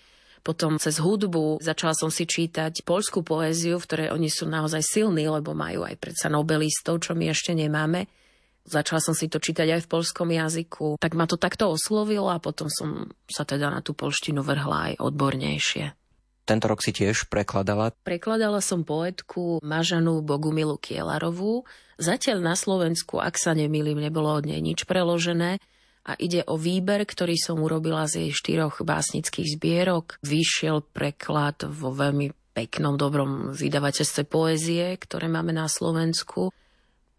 potom 0.46 0.78
cez 0.78 1.02
hudbu. 1.02 1.58
Začala 1.58 1.98
som 1.98 2.14
si 2.14 2.30
čítať 2.30 2.86
poľskú 2.86 3.26
poéziu, 3.26 3.82
v 3.82 3.86
ktorej 3.90 4.08
oni 4.14 4.30
sú 4.30 4.46
naozaj 4.46 4.86
silní, 4.86 5.26
lebo 5.26 5.50
majú 5.50 5.82
aj 5.82 5.98
predsa 5.98 6.30
nobelistov, 6.30 7.02
čo 7.02 7.18
my 7.18 7.26
ešte 7.34 7.50
nemáme. 7.52 8.06
Začala 8.70 9.02
som 9.02 9.18
si 9.18 9.26
to 9.26 9.42
čítať 9.42 9.66
aj 9.66 9.80
v 9.82 9.90
polskom 9.90 10.30
jazyku. 10.30 11.02
Tak 11.02 11.18
ma 11.18 11.26
to 11.26 11.34
takto 11.34 11.74
oslovilo 11.74 12.30
a 12.30 12.38
potom 12.38 12.70
som 12.70 13.10
sa 13.26 13.42
teda 13.42 13.66
na 13.66 13.82
tú 13.82 13.98
polštinu 13.98 14.46
vrhla 14.46 14.94
aj 14.94 15.02
odbornejšie. 15.02 15.99
Tento 16.50 16.66
rok 16.66 16.82
si 16.82 16.90
tiež 16.90 17.30
prekladala? 17.30 17.94
Prekladala 18.02 18.58
som 18.58 18.82
poetku 18.82 19.62
Mažanu 19.62 20.18
Bogumilu 20.18 20.82
Kielarovú. 20.82 21.62
Zatiaľ 21.94 22.42
na 22.42 22.58
Slovensku, 22.58 23.22
ak 23.22 23.38
sa 23.38 23.54
nemýlim, 23.54 24.02
nebolo 24.02 24.34
od 24.34 24.50
nej 24.50 24.58
nič 24.58 24.82
preložené 24.82 25.62
a 26.02 26.18
ide 26.18 26.42
o 26.50 26.58
výber, 26.58 27.06
ktorý 27.06 27.38
som 27.38 27.62
urobila 27.62 28.10
z 28.10 28.26
jej 28.26 28.30
štyroch 28.34 28.82
básnických 28.82 29.46
zbierok. 29.46 30.18
Vyšiel 30.26 30.82
preklad 30.90 31.70
vo 31.70 31.94
veľmi 31.94 32.34
peknom, 32.50 32.98
dobrom 32.98 33.54
vydavateľstve 33.54 34.26
poézie, 34.26 34.98
ktoré 34.98 35.30
máme 35.30 35.54
na 35.54 35.70
Slovensku 35.70 36.50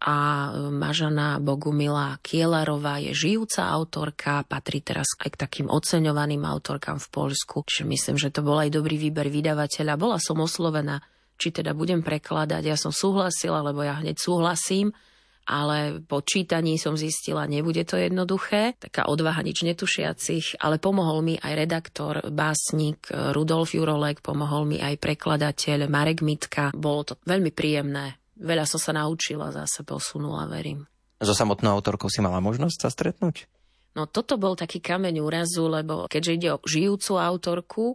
a 0.02 0.50
Mažana 0.74 1.38
Bogumila 1.38 2.18
Kielarová 2.18 2.98
je 2.98 3.14
žijúca 3.14 3.70
autorka, 3.70 4.42
patrí 4.42 4.82
teraz 4.82 5.14
aj 5.22 5.38
k 5.38 5.40
takým 5.46 5.70
oceňovaným 5.70 6.42
autorkám 6.42 6.98
v 6.98 7.08
Polsku. 7.14 7.62
Čiže 7.62 7.86
myslím, 7.86 8.16
že 8.18 8.34
to 8.34 8.42
bol 8.42 8.58
aj 8.58 8.74
dobrý 8.74 8.98
výber 8.98 9.30
vydavateľa. 9.30 9.94
Bola 9.94 10.18
som 10.18 10.42
oslovená, 10.42 10.98
či 11.38 11.54
teda 11.54 11.70
budem 11.70 12.02
prekladať. 12.02 12.62
Ja 12.66 12.74
som 12.74 12.90
súhlasila, 12.90 13.62
lebo 13.62 13.86
ja 13.86 14.02
hneď 14.02 14.18
súhlasím, 14.18 14.90
ale 15.46 16.02
po 16.02 16.22
čítaní 16.22 16.78
som 16.82 16.98
zistila, 16.98 17.46
nebude 17.46 17.86
to 17.86 17.94
jednoduché. 17.94 18.74
Taká 18.78 19.06
odvaha 19.06 19.42
nič 19.42 19.62
netušiacich, 19.66 20.58
ale 20.62 20.82
pomohol 20.82 21.22
mi 21.22 21.34
aj 21.38 21.52
redaktor, 21.54 22.14
básnik 22.30 23.06
Rudolf 23.10 23.74
Jurolek, 23.74 24.18
pomohol 24.18 24.66
mi 24.66 24.78
aj 24.82 24.98
prekladateľ 24.98 25.86
Marek 25.86 26.26
Mitka. 26.26 26.74
Bolo 26.74 27.06
to 27.06 27.14
veľmi 27.22 27.54
príjemné 27.54 28.21
veľa 28.36 28.64
som 28.64 28.80
sa 28.80 28.92
naučila, 28.96 29.52
zase 29.52 29.84
posunula, 29.84 30.48
verím. 30.48 30.88
So 31.22 31.36
samotnou 31.36 31.78
autorkou 31.78 32.10
si 32.10 32.18
mala 32.18 32.42
možnosť 32.42 32.78
sa 32.82 32.90
stretnúť? 32.90 33.46
No 33.92 34.08
toto 34.08 34.40
bol 34.40 34.56
taký 34.56 34.80
kameň 34.80 35.20
úrazu, 35.20 35.68
lebo 35.68 36.08
keďže 36.08 36.32
ide 36.34 36.48
o 36.56 36.62
žijúcu 36.64 37.12
autorku, 37.20 37.86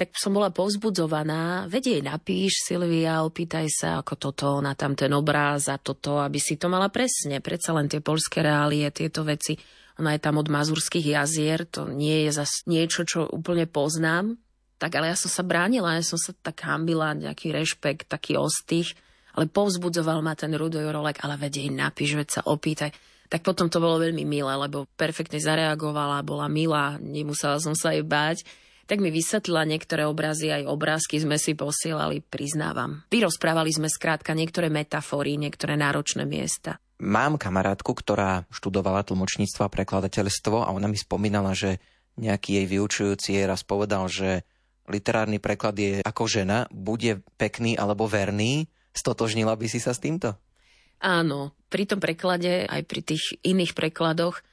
tak 0.00 0.16
som 0.16 0.32
bola 0.32 0.48
povzbudzovaná, 0.48 1.68
vedie 1.68 2.00
napíš 2.00 2.64
Silvia, 2.64 3.20
opýtaj 3.20 3.68
sa, 3.68 4.00
ako 4.00 4.14
toto, 4.16 4.48
na 4.64 4.72
tam 4.72 4.96
ten 4.96 5.12
obráz 5.12 5.68
a 5.68 5.76
toto, 5.76 6.16
aby 6.24 6.40
si 6.40 6.56
to 6.56 6.72
mala 6.72 6.88
presne. 6.88 7.44
Predsa 7.44 7.76
len 7.76 7.84
tie 7.84 8.00
polské 8.00 8.40
reálie, 8.40 8.88
tieto 8.88 9.28
veci. 9.28 9.60
Ona 10.00 10.16
je 10.16 10.24
tam 10.24 10.40
od 10.40 10.48
mazurských 10.48 11.20
jazier, 11.20 11.68
to 11.68 11.84
nie 11.92 12.24
je 12.24 12.32
zas 12.32 12.64
niečo, 12.64 13.04
čo 13.04 13.28
úplne 13.28 13.68
poznám. 13.68 14.40
Tak 14.80 14.96
ale 14.96 15.12
ja 15.12 15.16
som 15.20 15.28
sa 15.28 15.44
bránila, 15.44 16.00
ja 16.00 16.04
som 16.06 16.16
sa 16.16 16.32
tak 16.32 16.64
hambila, 16.64 17.12
nejaký 17.12 17.52
rešpekt, 17.52 18.08
taký 18.08 18.40
ostých 18.40 18.96
ale 19.40 19.48
povzbudzoval 19.48 20.20
ma 20.20 20.36
ten 20.36 20.52
Rudo 20.52 20.76
Jurolek, 20.76 21.24
ale 21.24 21.40
vedej, 21.40 21.72
napíš, 21.72 22.12
veď 22.12 22.28
sa 22.28 22.42
opýtaj. 22.44 22.92
Tak 23.32 23.40
potom 23.40 23.72
to 23.72 23.80
bolo 23.80 23.96
veľmi 23.96 24.20
milé, 24.28 24.52
lebo 24.52 24.84
perfektne 25.00 25.40
zareagovala, 25.40 26.20
bola 26.20 26.44
milá, 26.44 27.00
nemusela 27.00 27.56
som 27.56 27.72
sa 27.72 27.96
jej 27.96 28.04
báť. 28.04 28.44
Tak 28.84 29.00
mi 29.00 29.08
vysvetlila 29.08 29.64
niektoré 29.64 30.04
obrazy, 30.04 30.52
aj 30.52 30.68
obrázky 30.68 31.16
sme 31.16 31.40
si 31.40 31.56
posielali, 31.56 32.20
priznávam. 32.20 33.00
Vyrozprávali 33.08 33.72
sme 33.72 33.88
skrátka 33.88 34.36
niektoré 34.36 34.68
metafory, 34.68 35.40
niektoré 35.40 35.80
náročné 35.80 36.28
miesta. 36.28 36.76
Mám 37.00 37.40
kamarátku, 37.40 37.96
ktorá 37.96 38.44
študovala 38.52 39.08
tlmočníctvo 39.08 39.64
a 39.64 39.72
prekladateľstvo 39.72 40.68
a 40.68 40.68
ona 40.68 40.84
mi 40.84 41.00
spomínala, 41.00 41.56
že 41.56 41.80
nejaký 42.20 42.60
jej 42.60 42.66
vyučujúci 42.68 43.40
jej 43.40 43.48
raz 43.48 43.64
povedal, 43.64 44.04
že 44.04 44.44
literárny 44.84 45.40
preklad 45.40 45.80
je 45.80 46.04
ako 46.04 46.28
žena, 46.28 46.68
bude 46.68 47.24
pekný 47.40 47.78
alebo 47.80 48.04
verný, 48.04 48.68
Stotožnila 48.90 49.54
by 49.54 49.66
si 49.70 49.78
sa 49.78 49.94
s 49.94 50.02
týmto? 50.02 50.34
Áno, 51.00 51.56
pri 51.72 51.88
tom 51.88 51.96
preklade, 52.02 52.68
aj 52.68 52.82
pri 52.84 53.00
tých 53.00 53.40
iných 53.40 53.72
prekladoch, 53.72 54.44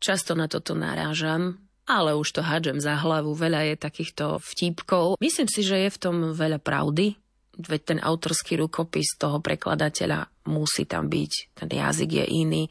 často 0.00 0.32
na 0.32 0.48
toto 0.48 0.72
narážam, 0.72 1.60
ale 1.84 2.16
už 2.16 2.40
to 2.40 2.40
hádžem 2.40 2.80
za 2.80 2.96
hlavu. 2.96 3.36
Veľa 3.36 3.68
je 3.68 3.76
takýchto 3.76 4.40
vtípkov. 4.40 5.20
Myslím 5.20 5.48
si, 5.48 5.60
že 5.60 5.84
je 5.84 5.90
v 5.92 6.00
tom 6.00 6.16
veľa 6.32 6.56
pravdy, 6.56 7.20
veď 7.60 7.80
ten 7.84 7.98
autorský 8.00 8.56
rukopis 8.56 9.20
toho 9.20 9.44
prekladateľa 9.44 10.48
musí 10.48 10.88
tam 10.88 11.12
byť, 11.12 11.32
ten 11.52 11.68
jazyk 11.68 12.10
je 12.10 12.26
iný. 12.32 12.62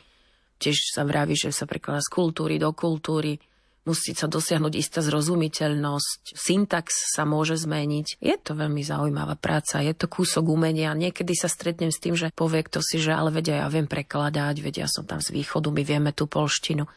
Tiež 0.58 0.96
sa 0.96 1.06
vraví, 1.06 1.38
že 1.38 1.54
sa 1.54 1.70
prekladá 1.70 2.02
z 2.02 2.10
kultúry 2.10 2.58
do 2.58 2.74
kultúry 2.74 3.38
musí 3.84 4.16
sa 4.16 4.32
dosiahnuť 4.32 4.74
istá 4.80 5.00
zrozumiteľnosť, 5.04 6.36
syntax 6.36 7.12
sa 7.12 7.28
môže 7.28 7.60
zmeniť. 7.60 8.20
Je 8.24 8.36
to 8.40 8.56
veľmi 8.56 8.80
zaujímavá 8.80 9.36
práca, 9.36 9.84
je 9.84 9.92
to 9.92 10.08
kúsok 10.08 10.48
umenia. 10.48 10.96
Niekedy 10.96 11.36
sa 11.36 11.52
stretnem 11.52 11.92
s 11.92 12.00
tým, 12.00 12.16
že 12.16 12.32
povie 12.32 12.64
kto 12.64 12.80
si, 12.80 13.00
že 13.00 13.12
ale 13.12 13.32
vedia, 13.36 13.64
ja 13.64 13.68
viem 13.68 13.88
prekladať, 13.88 14.56
vedia, 14.64 14.88
som 14.88 15.04
tam 15.04 15.20
z 15.20 15.36
východu, 15.36 15.68
my 15.68 15.84
vieme 15.84 16.12
tú 16.16 16.28
polštinu. 16.28 16.88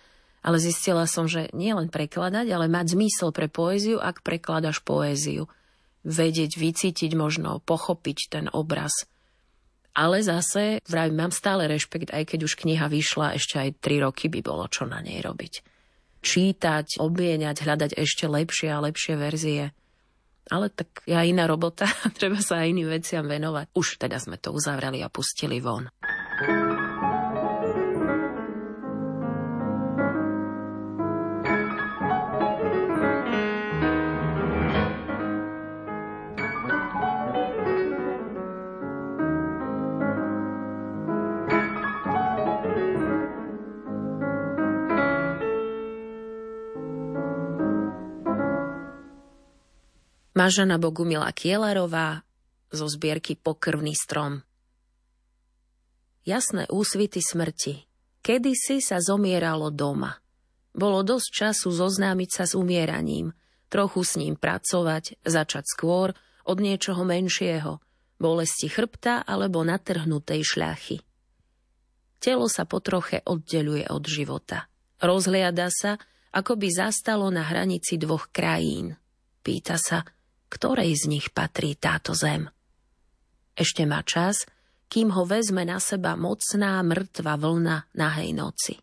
Ale 0.47 0.63
zistila 0.63 1.11
som, 1.11 1.27
že 1.27 1.51
nie 1.51 1.75
len 1.75 1.91
prekladať, 1.91 2.47
ale 2.55 2.71
mať 2.71 2.95
zmysel 2.95 3.35
pre 3.35 3.51
poéziu, 3.51 3.99
ak 3.99 4.23
prekladaš 4.23 4.79
poéziu. 4.79 5.51
Vedieť, 6.07 6.55
vycítiť 6.55 7.19
možno, 7.19 7.59
pochopiť 7.67 8.19
ten 8.31 8.47
obraz. 8.55 8.95
Ale 9.91 10.23
zase, 10.23 10.87
vraj, 10.87 11.11
mám 11.11 11.35
stále 11.35 11.67
rešpekt, 11.67 12.15
aj 12.15 12.31
keď 12.31 12.47
už 12.47 12.63
kniha 12.63 12.87
vyšla, 12.87 13.35
ešte 13.35 13.59
aj 13.59 13.83
tri 13.83 13.99
roky 13.99 14.31
by 14.31 14.39
bolo 14.39 14.71
čo 14.71 14.87
na 14.87 15.03
nej 15.03 15.19
robiť 15.19 15.76
čítať, 16.27 16.99
obieňať, 16.99 17.63
hľadať 17.63 17.91
ešte 17.95 18.27
lepšie 18.27 18.75
a 18.75 18.83
lepšie 18.83 19.15
verzie. 19.15 19.71
Ale 20.51 20.71
tak 20.71 21.07
ja 21.07 21.23
iná 21.23 21.47
robota, 21.47 21.87
treba 22.19 22.43
sa 22.43 22.67
aj 22.67 22.75
iným 22.75 22.91
veciam 22.91 23.23
venovať. 23.27 23.71
Už 23.79 24.03
teda 24.03 24.19
sme 24.19 24.35
to 24.39 24.51
uzavreli 24.51 25.07
a 25.07 25.09
pustili 25.11 25.63
von. 25.63 25.87
Mažana 50.37 50.77
Bogumila 50.77 51.33
Kielarová 51.33 52.21
zo 52.69 52.85
zbierky 52.93 53.41
Pokrvný 53.41 53.97
strom. 53.97 54.45
Jasné 56.29 56.69
úsvity 56.69 57.25
smrti. 57.25 57.89
Kedysi 58.21 58.85
sa 58.85 59.01
zomieralo 59.01 59.73
doma. 59.73 60.21
Bolo 60.77 61.01
dosť 61.01 61.29
času 61.33 61.73
zoznámiť 61.73 62.31
sa 62.37 62.45
s 62.45 62.53
umieraním, 62.53 63.33
trochu 63.73 64.05
s 64.05 64.21
ním 64.21 64.37
pracovať, 64.37 65.25
začať 65.25 65.65
skôr 65.65 66.13
od 66.45 66.59
niečoho 66.61 67.01
menšieho, 67.01 67.81
bolesti 68.21 68.69
chrbta 68.69 69.25
alebo 69.25 69.65
natrhnutej 69.65 70.45
šľachy. 70.45 71.01
Telo 72.21 72.53
sa 72.53 72.69
potroche 72.69 73.25
oddeluje 73.25 73.89
od 73.89 74.05
života. 74.05 74.69
Rozhliada 75.01 75.73
sa, 75.73 75.97
ako 76.37 76.61
by 76.61 76.69
zastalo 76.69 77.33
na 77.33 77.41
hranici 77.41 77.97
dvoch 77.97 78.29
krajín. 78.29 79.01
Pýta 79.41 79.81
sa, 79.81 80.05
ktorej 80.49 80.95
z 80.95 81.05
nich 81.11 81.27
patrí 81.35 81.75
táto 81.75 82.15
zem. 82.15 82.51
Ešte 83.57 83.89
má 83.89 84.05
čas, 84.05 84.45
kým 84.87 85.11
ho 85.15 85.27
vezme 85.27 85.67
na 85.67 85.83
seba 85.83 86.15
mocná 86.15 86.79
mŕtva 86.85 87.35
vlna 87.35 87.91
nahej 87.97 88.31
noci. 88.37 88.75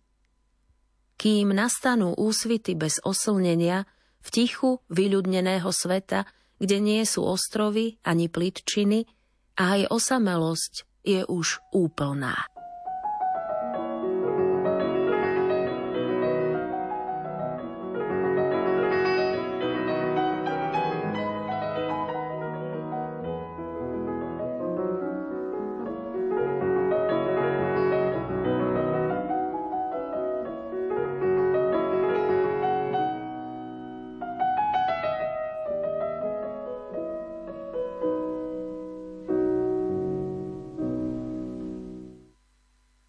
Kým 1.16 1.56
nastanú 1.56 2.12
úsvity 2.18 2.76
bez 2.76 3.00
oslnenia 3.06 3.88
v 4.20 4.28
tichu 4.34 4.84
vyľudneného 4.92 5.70
sveta, 5.72 6.28
kde 6.60 6.78
nie 6.84 7.04
sú 7.08 7.24
ostrovy 7.24 8.00
ani 8.04 8.28
plitčiny 8.28 9.08
a 9.60 9.80
aj 9.80 9.82
osamelosť 9.94 10.74
je 11.04 11.22
už 11.28 11.60
úplná. 11.76 12.53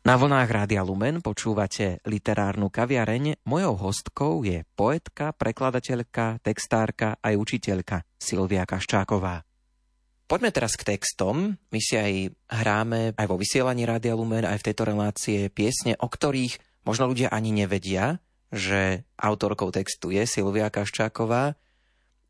Na 0.04 0.20
vlnách 0.20 0.52
Rádia 0.52 0.84
Lumen 0.84 1.24
počúvate 1.24 1.96
literárnu 2.04 2.68
kaviareň. 2.68 3.40
Mojou 3.48 3.88
hostkou 3.88 4.44
je 4.44 4.60
poetka, 4.76 5.32
prekladateľka, 5.32 6.44
textárka 6.44 7.16
aj 7.24 7.32
učiteľka 7.40 8.04
Silvia 8.20 8.68
Kaščáková. 8.68 9.48
Poďme 10.28 10.52
teraz 10.52 10.76
k 10.76 10.92
textom. 10.92 11.56
My 11.72 11.80
si 11.80 11.96
aj 11.96 12.36
hráme 12.52 13.16
aj 13.16 13.26
vo 13.32 13.40
vysielaní 13.40 13.88
Rádia 13.88 14.12
Lumen, 14.12 14.44
aj 14.44 14.60
v 14.60 14.66
tejto 14.68 14.84
relácie 14.84 15.48
piesne, 15.48 15.96
o 15.96 16.04
ktorých 16.04 16.84
možno 16.84 17.08
ľudia 17.08 17.32
ani 17.32 17.56
nevedia, 17.56 18.20
že 18.52 19.08
autorkou 19.16 19.72
textu 19.72 20.12
je 20.12 20.28
Silvia 20.28 20.68
Kaščáková. 20.68 21.56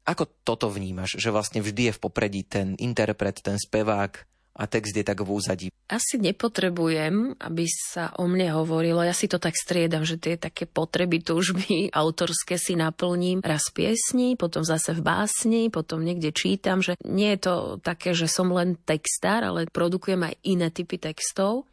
Ako 0.07 0.31
toto 0.47 0.71
vnímaš, 0.71 1.19
že 1.19 1.35
vlastne 1.35 1.59
vždy 1.59 1.91
je 1.91 1.97
v 1.99 2.03
popredí 2.07 2.47
ten 2.47 2.79
interpret, 2.79 3.43
ten 3.43 3.59
spevák, 3.59 4.31
a 4.55 4.71
text 4.71 4.95
je 4.95 5.03
tak 5.03 5.19
v 5.19 5.29
úzadí. 5.35 5.67
Asi 5.91 6.17
nepotrebujem, 6.17 7.37
aby 7.43 7.67
sa 7.67 8.15
o 8.17 8.31
mne 8.31 8.55
hovorilo. 8.55 9.03
Ja 9.03 9.11
si 9.11 9.27
to 9.27 9.43
tak 9.43 9.59
striedam, 9.59 10.07
že 10.07 10.17
tie 10.17 10.39
také 10.39 10.65
potreby, 10.65 11.21
túžby 11.21 11.89
autorské 12.03 12.55
si 12.57 12.79
naplním 12.79 13.43
raz 13.43 13.69
piesni, 13.75 14.39
potom 14.39 14.63
zase 14.63 14.95
v 14.95 15.03
básni, 15.03 15.63
potom 15.69 16.07
niekde 16.07 16.31
čítam, 16.31 16.81
že 16.81 16.95
nie 17.03 17.35
je 17.35 17.51
to 17.51 17.55
také, 17.83 18.15
že 18.15 18.31
som 18.31 18.49
len 18.55 18.79
textár, 18.79 19.43
ale 19.43 19.67
produkujem 19.67 20.23
aj 20.23 20.35
iné 20.47 20.71
typy 20.71 21.03
textov. 21.03 21.67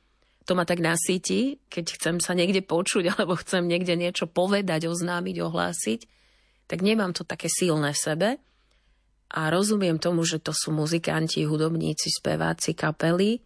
To 0.50 0.57
ma 0.57 0.65
tak 0.65 0.81
nasíti, 0.81 1.61
keď 1.69 1.85
chcem 2.01 2.15
sa 2.17 2.33
niekde 2.33 2.65
počuť 2.65 3.07
alebo 3.13 3.38
chcem 3.38 3.69
niekde 3.69 3.94
niečo 3.94 4.25
povedať, 4.25 4.89
oznámiť, 4.89 5.35
ohlásiť, 5.37 6.00
tak 6.65 6.81
nemám 6.81 7.13
to 7.13 7.22
také 7.22 7.46
silné 7.46 7.94
v 7.94 8.01
sebe 8.01 8.29
a 9.31 9.48
rozumiem 9.48 9.96
tomu, 9.96 10.27
že 10.27 10.44
to 10.44 10.51
sú 10.51 10.75
muzikanti, 10.75 11.48
hudobníci, 11.48 12.11
speváci, 12.11 12.75
kapely. 12.75 13.39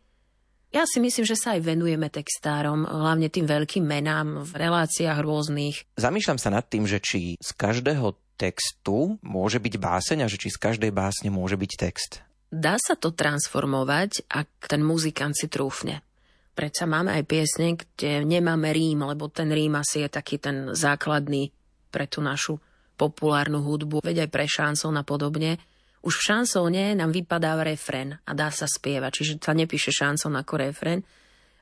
Ja 0.73 0.83
si 0.89 0.99
myslím, 0.99 1.23
že 1.23 1.39
sa 1.39 1.55
aj 1.55 1.61
venujeme 1.63 2.09
textárom, 2.11 2.83
hlavne 2.83 3.29
tým 3.31 3.47
veľkým 3.47 3.85
menám 3.85 4.43
v 4.43 4.51
reláciách 4.59 5.23
rôznych. 5.23 5.87
Zamýšľam 5.95 6.41
sa 6.41 6.49
nad 6.51 6.65
tým, 6.67 6.83
že 6.83 6.99
či 6.99 7.39
z 7.39 7.51
každého 7.55 8.17
textu 8.35 9.15
môže 9.23 9.61
byť 9.61 9.73
báseň 9.79 10.17
a 10.25 10.27
že 10.27 10.35
či 10.35 10.51
z 10.51 10.59
každej 10.59 10.91
básne 10.91 11.31
môže 11.31 11.55
byť 11.55 11.71
text. 11.79 12.25
Dá 12.51 12.75
sa 12.75 12.99
to 12.99 13.15
transformovať, 13.15 14.27
ak 14.27 14.67
ten 14.67 14.83
muzikant 14.83 15.37
si 15.37 15.47
trúfne. 15.47 16.03
Predsa 16.55 16.87
máme 16.87 17.11
aj 17.11 17.23
piesne, 17.27 17.75
kde 17.75 18.23
nemáme 18.23 18.71
rím, 18.71 19.03
lebo 19.03 19.27
ten 19.27 19.51
rím 19.51 19.75
asi 19.75 20.07
je 20.07 20.09
taký 20.11 20.39
ten 20.39 20.71
základný 20.71 21.51
pre 21.91 22.07
tú 22.07 22.23
našu 22.23 22.59
populárnu 22.95 23.59
hudbu, 23.59 23.99
veď 23.99 24.27
aj 24.27 24.29
pre 24.31 24.45
šanson 24.47 24.95
a 24.95 25.03
podobne. 25.03 25.59
Už 26.05 26.21
v 26.21 26.25
šansóne 26.29 26.93
nám 26.93 27.09
vypadá 27.09 27.57
refren 27.65 28.21
a 28.29 28.31
dá 28.37 28.53
sa 28.53 28.69
spievať, 28.69 29.11
čiže 29.11 29.33
sa 29.41 29.57
nepíše 29.57 29.89
šansón 29.89 30.37
ako 30.37 30.61
refren, 30.61 31.01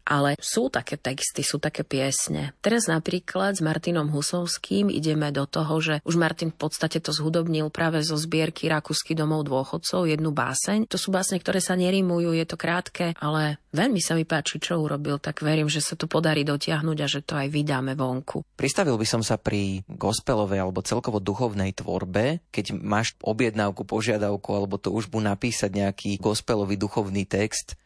ale 0.04 0.36
sú 0.40 0.68
také 0.68 1.00
texty, 1.00 1.42
sú 1.42 1.60
také 1.60 1.88
piesne. 1.88 2.56
Teraz 2.60 2.92
napríklad 2.92 3.56
s 3.58 3.62
Martinom 3.64 4.12
Husovským 4.12 4.92
ideme 4.92 5.32
do 5.32 5.48
toho, 5.48 5.80
že 5.80 5.96
už 6.04 6.16
Martin 6.20 6.52
v 6.52 6.60
podstate 6.60 7.00
to 7.00 7.16
zhudobnil 7.16 7.72
práve 7.72 8.04
zo 8.04 8.20
zbierky 8.20 8.68
Rakúsky 8.68 9.16
domov 9.16 9.48
dôchodcov, 9.48 10.08
jednu 10.08 10.36
báseň. 10.36 10.92
To 10.92 11.00
sú 11.00 11.10
básne, 11.10 11.40
ktoré 11.40 11.64
sa 11.64 11.80
nerimujú, 11.80 12.36
je 12.36 12.46
to 12.48 12.60
krátke, 12.60 13.16
ale 13.18 13.60
veľmi 13.72 14.00
sa 14.04 14.16
mi 14.16 14.28
páči, 14.28 14.60
čo 14.60 14.80
urobil, 14.80 15.18
tak 15.18 15.42
verím, 15.42 15.72
že 15.72 15.80
sa 15.80 15.96
to 15.96 16.06
podarí 16.06 16.44
dotiahnuť 16.44 16.98
a 17.00 17.08
že 17.08 17.20
to 17.24 17.34
aj 17.40 17.48
vydáme 17.50 17.96
vonku. 17.96 18.44
Pristavil 18.60 19.00
by 19.00 19.08
som 19.08 19.22
sa 19.24 19.40
pri 19.40 19.82
gospelovej 19.88 20.60
alebo 20.60 20.86
celkovo 20.86 21.24
duchovnej 21.24 21.72
tvorbe, 21.74 22.44
keď 22.52 22.76
máš 22.76 23.16
objednávku, 23.24 23.88
požiadavku 23.88 24.50
alebo 24.52 24.76
to 24.78 24.92
už 24.92 25.08
bu 25.08 25.24
napísať 25.24 25.72
nejaký 25.74 26.10
gospelový 26.20 26.76
duchovný 26.76 27.24
text, 27.24 27.80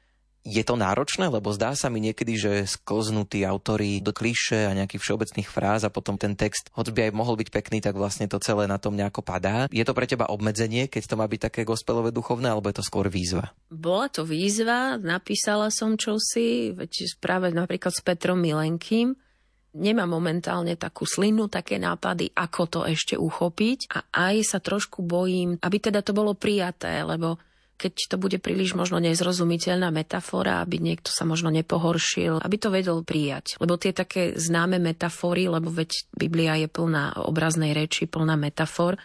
je 0.47 0.63
to 0.63 0.79
náročné, 0.79 1.27
lebo 1.27 1.51
zdá 1.51 1.75
sa 1.75 1.91
mi 1.91 1.99
niekedy, 1.99 2.39
že 2.39 2.51
sklznú 2.63 3.27
tí 3.27 3.43
autory 3.43 3.99
do 3.99 4.15
kliše 4.15 4.71
a 4.71 4.71
nejakých 4.71 5.03
všeobecných 5.03 5.49
fráz 5.51 5.83
a 5.83 5.91
potom 5.91 6.15
ten 6.15 6.39
text, 6.39 6.71
hoď 6.71 6.95
by 6.95 6.99
aj 7.09 7.11
mohol 7.11 7.35
byť 7.35 7.49
pekný, 7.51 7.83
tak 7.83 7.99
vlastne 7.99 8.31
to 8.31 8.39
celé 8.39 8.63
na 8.63 8.79
tom 8.79 8.95
nejako 8.95 9.19
padá. 9.19 9.67
Je 9.67 9.83
to 9.83 9.91
pre 9.91 10.07
teba 10.07 10.31
obmedzenie, 10.31 10.87
keď 10.87 11.03
to 11.03 11.19
má 11.19 11.27
byť 11.27 11.51
také 11.51 11.61
gospelové 11.67 12.15
duchovné, 12.15 12.47
alebo 12.47 12.71
je 12.71 12.79
to 12.79 12.87
skôr 12.87 13.11
výzva? 13.11 13.51
Bola 13.67 14.07
to 14.07 14.23
výzva, 14.23 14.95
napísala 14.95 15.67
som 15.67 15.99
čosi, 15.99 16.71
veď 16.71 17.19
práve 17.19 17.51
napríklad 17.51 17.91
s 17.91 17.99
Petrom 17.99 18.39
Milenkým, 18.39 19.19
nemám 19.75 20.09
momentálne 20.09 20.79
takú 20.79 21.03
slinu, 21.03 21.51
také 21.51 21.75
nápady, 21.77 22.31
ako 22.33 22.61
to 22.71 22.79
ešte 22.87 23.19
uchopiť 23.19 23.91
a 23.93 23.99
aj 24.31 24.35
sa 24.47 24.59
trošku 24.63 25.03
bojím, 25.03 25.59
aby 25.59 25.77
teda 25.77 26.01
to 26.01 26.15
bolo 26.15 26.33
prijaté, 26.33 27.03
lebo 27.03 27.37
keď 27.77 27.93
to 28.09 28.15
bude 28.17 28.41
príliš 28.41 28.73
možno 28.73 28.97
nezrozumiteľná 28.97 29.93
metafora, 29.93 30.65
aby 30.65 30.81
niekto 30.81 31.13
sa 31.13 31.23
možno 31.23 31.53
nepohoršil, 31.53 32.41
aby 32.41 32.55
to 32.57 32.73
vedel 32.73 33.05
prijať. 33.05 33.61
Lebo 33.61 33.77
tie 33.77 33.93
také 33.93 34.33
známe 34.33 34.81
metafory, 34.81 35.45
lebo 35.45 35.69
veď 35.69 36.09
Biblia 36.17 36.57
je 36.57 36.67
plná 36.67 37.21
obraznej 37.21 37.77
reči, 37.77 38.09
plná 38.09 38.33
metafor, 38.33 38.97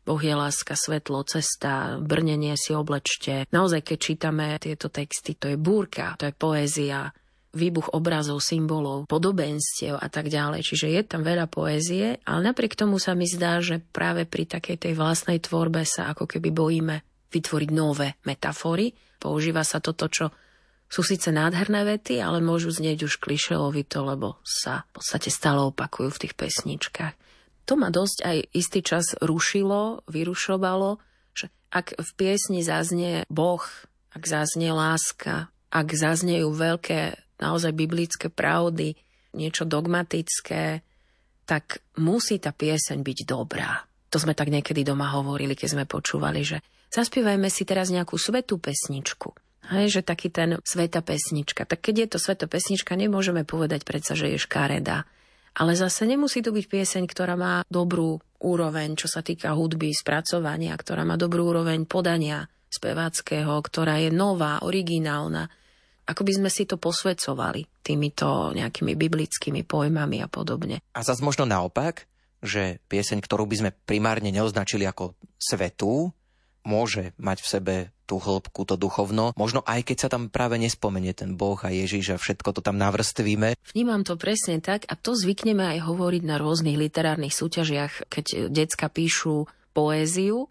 Boh 0.00 0.16
je 0.16 0.32
láska, 0.32 0.74
svetlo, 0.74 1.22
cesta, 1.28 2.00
brnenie 2.00 2.56
si 2.56 2.72
oblečte. 2.72 3.44
Naozaj, 3.52 3.84
keď 3.84 3.98
čítame 4.00 4.46
tieto 4.56 4.88
texty, 4.88 5.36
to 5.36 5.52
je 5.52 5.60
búrka, 5.60 6.16
to 6.16 6.24
je 6.24 6.34
poézia, 6.34 7.12
výbuch 7.50 7.92
obrazov, 7.92 8.38
symbolov, 8.40 9.10
podobenstiev 9.10 9.98
a 9.98 10.06
tak 10.06 10.30
ďalej. 10.30 10.62
Čiže 10.62 10.86
je 10.88 11.02
tam 11.04 11.26
veľa 11.26 11.50
poézie, 11.50 12.22
ale 12.22 12.40
napriek 12.46 12.78
tomu 12.78 13.02
sa 13.02 13.12
mi 13.18 13.26
zdá, 13.26 13.58
že 13.58 13.82
práve 13.82 14.24
pri 14.24 14.46
takej 14.46 14.78
tej 14.78 14.92
vlastnej 14.94 15.42
tvorbe 15.42 15.82
sa 15.82 16.14
ako 16.14 16.30
keby 16.30 16.48
bojíme 16.54 16.96
vytvoriť 17.30 17.70
nové 17.72 18.18
metafory. 18.26 18.92
Používa 19.22 19.62
sa 19.62 19.78
toto, 19.78 20.10
čo 20.10 20.30
sú 20.90 21.06
síce 21.06 21.30
nádherné 21.30 21.86
vety, 21.86 22.18
ale 22.18 22.42
môžu 22.42 22.74
znieť 22.74 23.06
už 23.06 23.22
klišelovito, 23.22 24.02
lebo 24.02 24.42
sa 24.42 24.82
v 24.90 24.98
podstate 24.98 25.30
stále 25.30 25.62
opakujú 25.70 26.10
v 26.10 26.20
tých 26.26 26.34
pesničkách. 26.34 27.14
To 27.70 27.78
ma 27.78 27.94
dosť 27.94 28.18
aj 28.26 28.36
istý 28.50 28.82
čas 28.82 29.14
rušilo, 29.22 30.02
vyrušovalo, 30.10 30.98
že 31.30 31.54
ak 31.70 31.94
v 31.94 32.10
piesni 32.18 32.66
zaznie 32.66 33.22
Boh, 33.30 33.62
ak 34.10 34.22
zaznie 34.26 34.74
láska, 34.74 35.54
ak 35.70 35.94
zaznejú 35.94 36.50
veľké 36.50 37.14
naozaj 37.38 37.70
biblické 37.70 38.26
pravdy, 38.26 38.98
niečo 39.38 39.62
dogmatické, 39.62 40.82
tak 41.46 41.78
musí 42.02 42.42
tá 42.42 42.50
pieseň 42.50 42.98
byť 42.98 43.18
dobrá. 43.30 43.86
To 44.10 44.18
sme 44.18 44.34
tak 44.34 44.50
niekedy 44.50 44.82
doma 44.82 45.14
hovorili, 45.14 45.54
keď 45.54 45.78
sme 45.78 45.84
počúvali, 45.86 46.42
že 46.42 46.58
zaspievajme 46.90 47.48
si 47.48 47.62
teraz 47.64 47.88
nejakú 47.88 48.18
svetú 48.18 48.58
pesničku. 48.58 49.32
Hej, 49.70 50.00
že 50.00 50.02
taký 50.02 50.34
ten 50.34 50.58
sveta 50.66 50.98
pesnička. 50.98 51.62
Tak 51.62 51.78
keď 51.78 51.94
je 51.94 52.08
to 52.10 52.18
sveta 52.18 52.50
pesnička, 52.50 52.98
nemôžeme 52.98 53.46
povedať 53.46 53.86
predsa, 53.86 54.18
že 54.18 54.34
je 54.34 54.38
škareda. 54.42 55.06
Ale 55.54 55.78
zase 55.78 56.06
nemusí 56.06 56.42
to 56.42 56.50
byť 56.50 56.66
pieseň, 56.66 57.04
ktorá 57.06 57.38
má 57.38 57.62
dobrú 57.70 58.18
úroveň, 58.42 58.98
čo 58.98 59.06
sa 59.06 59.22
týka 59.22 59.54
hudby, 59.54 59.94
spracovania, 59.94 60.74
ktorá 60.74 61.06
má 61.06 61.14
dobrú 61.14 61.54
úroveň 61.54 61.86
podania 61.86 62.50
speváckého, 62.70 63.58
ktorá 63.62 63.98
je 64.02 64.10
nová, 64.10 64.62
originálna. 64.62 65.46
Ako 66.10 66.26
by 66.26 66.32
sme 66.42 66.50
si 66.50 66.66
to 66.66 66.74
posvedcovali 66.74 67.82
týmito 67.82 68.50
nejakými 68.54 68.98
biblickými 68.98 69.62
pojmami 69.62 70.22
a 70.22 70.28
podobne. 70.30 70.82
A 70.94 71.00
zase 71.06 71.22
možno 71.22 71.46
naopak, 71.46 72.10
že 72.40 72.82
pieseň, 72.90 73.22
ktorú 73.22 73.46
by 73.46 73.56
sme 73.58 73.70
primárne 73.86 74.34
neoznačili 74.34 74.88
ako 74.88 75.14
svetú, 75.38 76.10
môže 76.64 77.16
mať 77.16 77.38
v 77.40 77.48
sebe 77.48 77.74
tú 78.10 78.18
hĺbku, 78.18 78.66
to 78.66 78.74
duchovno. 78.74 79.30
Možno 79.38 79.62
aj 79.62 79.86
keď 79.86 79.96
sa 80.02 80.08
tam 80.10 80.26
práve 80.26 80.58
nespomenie 80.58 81.14
ten 81.14 81.38
Boh 81.38 81.56
a 81.62 81.70
Ježiš 81.70 82.14
a 82.14 82.20
všetko 82.20 82.58
to 82.58 82.60
tam 82.60 82.74
navrstvíme. 82.74 83.54
Vnímam 83.70 84.02
to 84.02 84.18
presne 84.18 84.58
tak 84.58 84.82
a 84.90 84.98
to 84.98 85.14
zvykneme 85.14 85.62
aj 85.62 85.86
hovoriť 85.86 86.22
na 86.26 86.42
rôznych 86.42 86.74
literárnych 86.74 87.30
súťažiach, 87.30 88.10
keď 88.10 88.50
decka 88.50 88.90
píšu 88.90 89.46
poéziu 89.70 90.50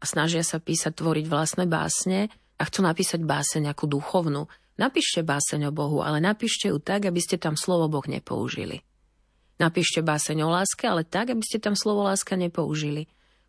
a 0.00 0.04
snažia 0.04 0.44
sa 0.44 0.60
písať, 0.60 0.92
tvoriť 0.92 1.26
vlastné 1.28 1.64
básne 1.64 2.28
a 2.60 2.62
chcú 2.68 2.84
napísať 2.84 3.24
báseň 3.24 3.72
nejakú 3.72 3.88
duchovnú. 3.88 4.44
Napíšte 4.76 5.24
báseň 5.24 5.68
o 5.68 5.72
Bohu, 5.72 6.04
ale 6.04 6.20
napíšte 6.20 6.68
ju 6.68 6.80
tak, 6.80 7.08
aby 7.08 7.20
ste 7.20 7.40
tam 7.40 7.56
slovo 7.56 7.88
Boh 7.88 8.04
nepoužili. 8.04 8.84
Napíšte 9.60 10.00
báseň 10.00 10.44
o 10.44 10.48
láske, 10.48 10.88
ale 10.88 11.04
tak, 11.04 11.32
aby 11.32 11.44
ste 11.44 11.60
tam 11.60 11.76
slovo 11.76 12.04
láska 12.04 12.32
nepoužili. 12.32 13.08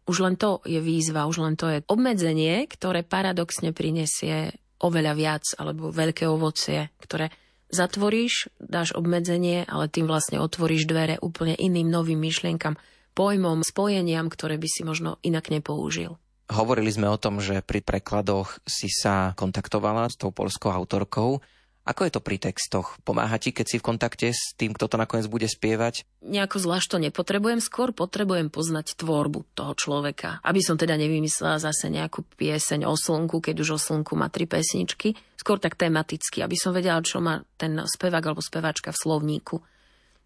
Už 0.10 0.18
len 0.26 0.36
to 0.36 0.60
je 0.66 0.82
výzva, 0.82 1.30
už 1.30 1.38
len 1.46 1.56
to 1.56 1.70
je 1.70 1.80
obmedzenie, 1.86 2.66
ktoré 2.66 3.06
paradoxne 3.06 3.70
prinesie 3.72 4.58
oveľa 4.82 5.14
viac 5.14 5.46
alebo 5.62 5.94
veľké 5.94 6.26
ovocie, 6.26 6.90
ktoré 6.98 7.30
zatvoríš, 7.72 8.52
dáš 8.60 8.92
obmedzenie, 8.98 9.64
ale 9.70 9.88
tým 9.88 10.10
vlastne 10.10 10.42
otvoríš 10.42 10.90
dvere 10.90 11.16
úplne 11.22 11.56
iným 11.56 11.88
novým 11.88 12.20
myšlienkam, 12.20 12.76
pojmom, 13.16 13.64
spojeniam, 13.64 14.28
ktoré 14.28 14.60
by 14.60 14.68
si 14.68 14.82
možno 14.84 15.22
inak 15.24 15.54
nepoužil. 15.54 16.20
Hovorili 16.52 16.92
sme 16.92 17.08
o 17.08 17.16
tom, 17.16 17.40
že 17.40 17.64
pri 17.64 17.80
prekladoch 17.80 18.60
si 18.68 18.92
sa 18.92 19.32
kontaktovala 19.40 20.12
s 20.12 20.20
tou 20.20 20.36
polskou 20.36 20.68
autorkou. 20.68 21.40
Ako 21.82 22.06
je 22.06 22.14
to 22.14 22.22
pri 22.22 22.38
textoch? 22.38 23.02
Pomáha 23.02 23.42
ti, 23.42 23.50
keď 23.50 23.66
si 23.66 23.78
v 23.82 23.88
kontakte 23.90 24.30
s 24.30 24.54
tým, 24.54 24.78
kto 24.78 24.86
to 24.86 25.02
nakoniec 25.02 25.26
bude 25.26 25.50
spievať? 25.50 26.06
Nejako 26.22 26.62
zvlášť 26.62 26.88
to 26.94 26.98
nepotrebujem, 27.02 27.58
skôr 27.58 27.90
potrebujem 27.90 28.54
poznať 28.54 29.02
tvorbu 29.02 29.50
toho 29.58 29.74
človeka. 29.74 30.38
Aby 30.46 30.62
som 30.62 30.78
teda 30.78 30.94
nevymyslela 30.94 31.58
zase 31.58 31.90
nejakú 31.90 32.22
pieseň 32.38 32.86
o 32.86 32.94
slnku, 32.94 33.42
keď 33.42 33.66
už 33.66 33.70
o 33.76 33.80
slnku 33.82 34.14
má 34.14 34.30
tri 34.30 34.46
pesničky. 34.46 35.18
Skôr 35.34 35.58
tak 35.58 35.74
tematicky, 35.74 36.46
aby 36.46 36.54
som 36.54 36.70
vedela, 36.70 37.02
čo 37.02 37.18
má 37.18 37.42
ten 37.58 37.74
spevák 37.82 38.22
alebo 38.30 38.46
speváčka 38.46 38.94
v 38.94 39.02
slovníku. 39.02 39.58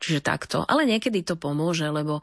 Čiže 0.03 0.27
takto. 0.27 0.67
Ale 0.67 0.83
niekedy 0.83 1.23
to 1.23 1.39
pomôže, 1.39 1.87
lebo 1.87 2.19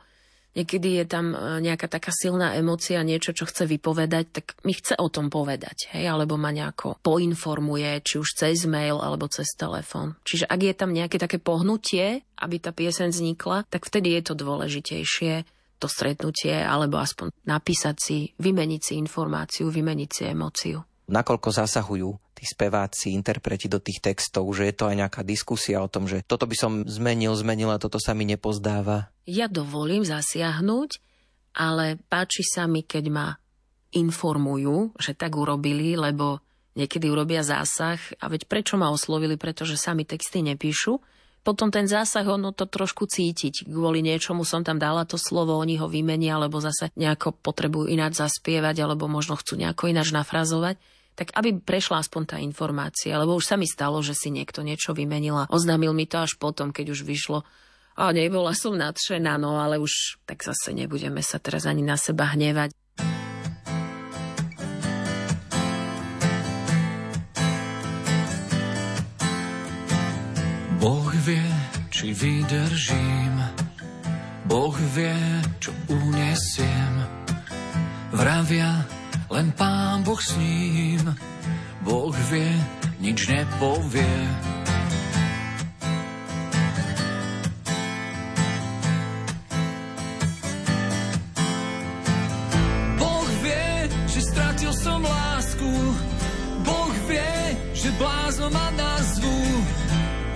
niekedy 0.57 1.03
je 1.03 1.05
tam 1.09 1.33
e, 1.33 1.61
nejaká 1.65 1.89
taká 1.89 2.13
silná 2.13 2.57
emocia, 2.57 3.05
niečo, 3.05 3.33
čo 3.33 3.49
chce 3.49 3.69
vypovedať, 3.69 4.25
tak 4.33 4.45
mi 4.65 4.73
chce 4.77 4.97
o 4.97 5.09
tom 5.09 5.29
povedať, 5.29 5.93
hej, 5.97 6.09
alebo 6.09 6.37
ma 6.37 6.53
nejako 6.53 7.01
poinformuje, 7.01 8.01
či 8.05 8.21
už 8.21 8.29
cez 8.37 8.65
mail 8.69 9.01
alebo 9.01 9.29
cez 9.29 9.51
telefón. 9.57 10.17
Čiže 10.25 10.49
ak 10.49 10.61
je 10.61 10.75
tam 10.77 10.91
nejaké 10.93 11.17
také 11.21 11.37
pohnutie, 11.41 12.25
aby 12.39 12.57
tá 12.61 12.71
pieseň 12.73 13.13
vznikla, 13.13 13.69
tak 13.69 13.89
vtedy 13.89 14.17
je 14.19 14.23
to 14.33 14.35
dôležitejšie 14.37 15.45
to 15.83 15.91
stretnutie, 15.91 16.55
alebo 16.55 17.03
aspoň 17.03 17.35
napísať 17.43 17.97
si, 17.99 18.19
vymeniť 18.39 18.81
si 18.81 18.93
informáciu, 19.03 19.67
vymeniť 19.67 20.11
si 20.15 20.23
emóciu 20.31 20.79
nakoľko 21.13 21.49
zasahujú 21.53 22.09
tí 22.43 22.51
speváci, 22.51 23.15
interpreti 23.15 23.71
do 23.71 23.79
tých 23.79 24.03
textov, 24.03 24.51
že 24.51 24.67
je 24.67 24.75
to 24.75 24.91
aj 24.91 24.99
nejaká 24.99 25.23
diskusia 25.23 25.79
o 25.79 25.87
tom, 25.87 26.11
že 26.11 26.27
toto 26.27 26.51
by 26.51 26.59
som 26.59 26.73
zmenil, 26.91 27.39
zmenila, 27.39 27.79
toto 27.79 28.03
sa 28.03 28.19
mi 28.19 28.27
nepozdáva? 28.27 29.15
Ja 29.31 29.47
dovolím 29.47 30.03
zasiahnuť, 30.03 30.91
ale 31.55 32.03
páči 32.11 32.43
sa 32.43 32.67
mi, 32.67 32.83
keď 32.83 33.05
ma 33.15 33.39
informujú, 33.95 34.99
že 34.99 35.15
tak 35.15 35.39
urobili, 35.39 35.95
lebo 35.95 36.43
niekedy 36.75 37.07
urobia 37.07 37.47
zásah 37.47 38.03
a 38.19 38.27
veď 38.27 38.51
prečo 38.51 38.75
ma 38.75 38.91
oslovili, 38.91 39.39
pretože 39.39 39.79
sami 39.79 40.03
texty 40.03 40.43
nepíšu. 40.43 40.99
Potom 41.47 41.71
ten 41.71 41.87
zásah, 41.87 42.27
ono 42.27 42.51
to 42.51 42.67
trošku 42.67 43.07
cítiť. 43.07 43.71
Kvôli 43.71 44.03
niečomu 44.03 44.43
som 44.43 44.67
tam 44.67 44.83
dala 44.83 45.07
to 45.07 45.15
slovo, 45.15 45.59
oni 45.59 45.79
ho 45.79 45.87
vymenia, 45.87 46.39
alebo 46.39 46.59
zase 46.59 46.91
nejako 46.99 47.39
potrebujú 47.39 47.87
ináč 47.87 48.19
zaspievať, 48.19 48.83
alebo 48.83 49.07
možno 49.07 49.39
chcú 49.39 49.59
nejako 49.59 49.95
ináč 49.95 50.11
nafrazovať 50.11 50.79
tak 51.13 51.33
aby 51.37 51.61
prešla 51.61 52.01
aspoň 52.01 52.23
tá 52.25 52.37
informácia, 52.41 53.21
lebo 53.21 53.37
už 53.37 53.53
sa 53.53 53.57
mi 53.61 53.69
stalo, 53.69 54.01
že 54.01 54.17
si 54.17 54.33
niekto 54.33 54.65
niečo 54.65 54.97
vymenila. 54.97 55.49
Oznámil 55.53 55.93
mi 55.93 56.09
to 56.09 56.25
až 56.25 56.41
potom, 56.41 56.73
keď 56.73 56.97
už 56.97 57.05
vyšlo. 57.05 57.45
A 57.93 58.09
nebola 58.17 58.57
som 58.57 58.73
nadšená, 58.73 59.37
no 59.37 59.61
ale 59.61 59.77
už 59.77 60.17
tak 60.25 60.41
zase 60.41 60.73
nebudeme 60.73 61.21
sa 61.21 61.37
teraz 61.37 61.69
ani 61.69 61.85
na 61.85 62.01
seba 62.01 62.33
hnevať. 62.33 62.73
Boh 70.83 71.13
vie, 71.23 71.47
či 71.95 72.11
vydržím, 72.11 73.39
Boh 74.51 74.75
vie, 74.75 75.15
čo 75.63 75.71
unesiem. 75.87 76.95
Vravia, 78.11 78.83
len 79.33 79.49
pán 79.57 80.05
Boh 80.05 80.21
s 80.21 80.37
ním, 80.37 81.01
Boh 81.81 82.13
vie, 82.29 82.53
nič 83.01 83.33
nepovie. 83.33 84.13
Boh 93.01 93.29
vie, 93.41 93.89
že 94.13 94.21
stratil 94.21 94.73
som 94.77 95.01
lásku, 95.01 95.73
Boh 96.61 96.95
vie, 97.09 97.57
že 97.73 97.89
blázno 97.97 98.53
ma 98.53 98.69
nazvu, 98.77 99.39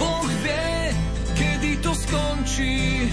Boh 0.00 0.28
vie, 0.40 0.72
kedy 1.37 1.85
to 1.85 1.92
skončí, 1.92 3.12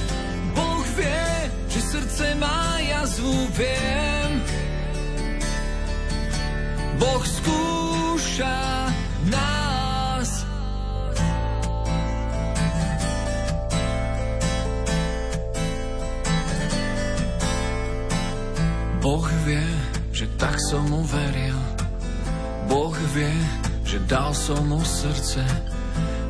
Boh 0.56 0.84
vie, 0.96 1.28
že 1.67 1.80
srdce 1.84 2.26
má 2.39 2.80
jazvu, 2.80 3.36
viem, 3.52 4.53
Boh 7.04 7.20
skúša 7.20 8.88
nás. 9.28 10.48
Boh 19.04 19.28
vie, 19.44 19.68
že 20.16 20.32
tak 20.39 20.56
som 20.72 20.88
mu 20.88 21.04
veril. 21.04 21.60
Boh 22.72 22.96
vie, 23.12 23.36
že 23.84 24.00
dal 24.08 24.32
som 24.32 24.63
mu 24.63 24.80
srdce. 24.80 25.44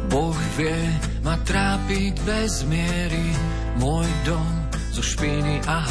Boh 0.10 0.34
vie 0.58 0.90
ma 1.22 1.38
trápiť 1.46 2.18
bez 2.26 2.66
miery. 2.66 3.30
Môj 3.78 4.10
dom 4.26 4.50
zo 4.90 5.06
špiny 5.06 5.62
a 5.70 5.86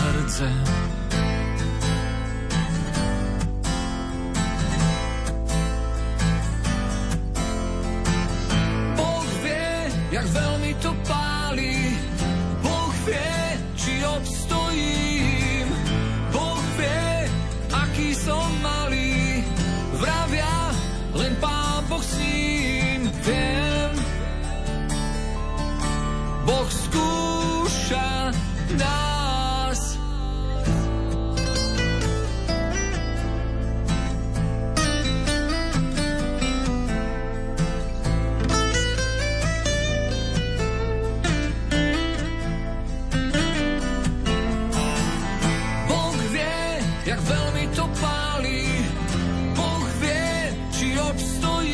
hrdce. 51.42 51.72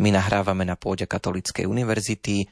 My 0.00 0.08
nahrávame 0.16 0.64
na 0.64 0.80
pôde 0.80 1.04
Katolíckej 1.04 1.68
univerzity, 1.68 2.48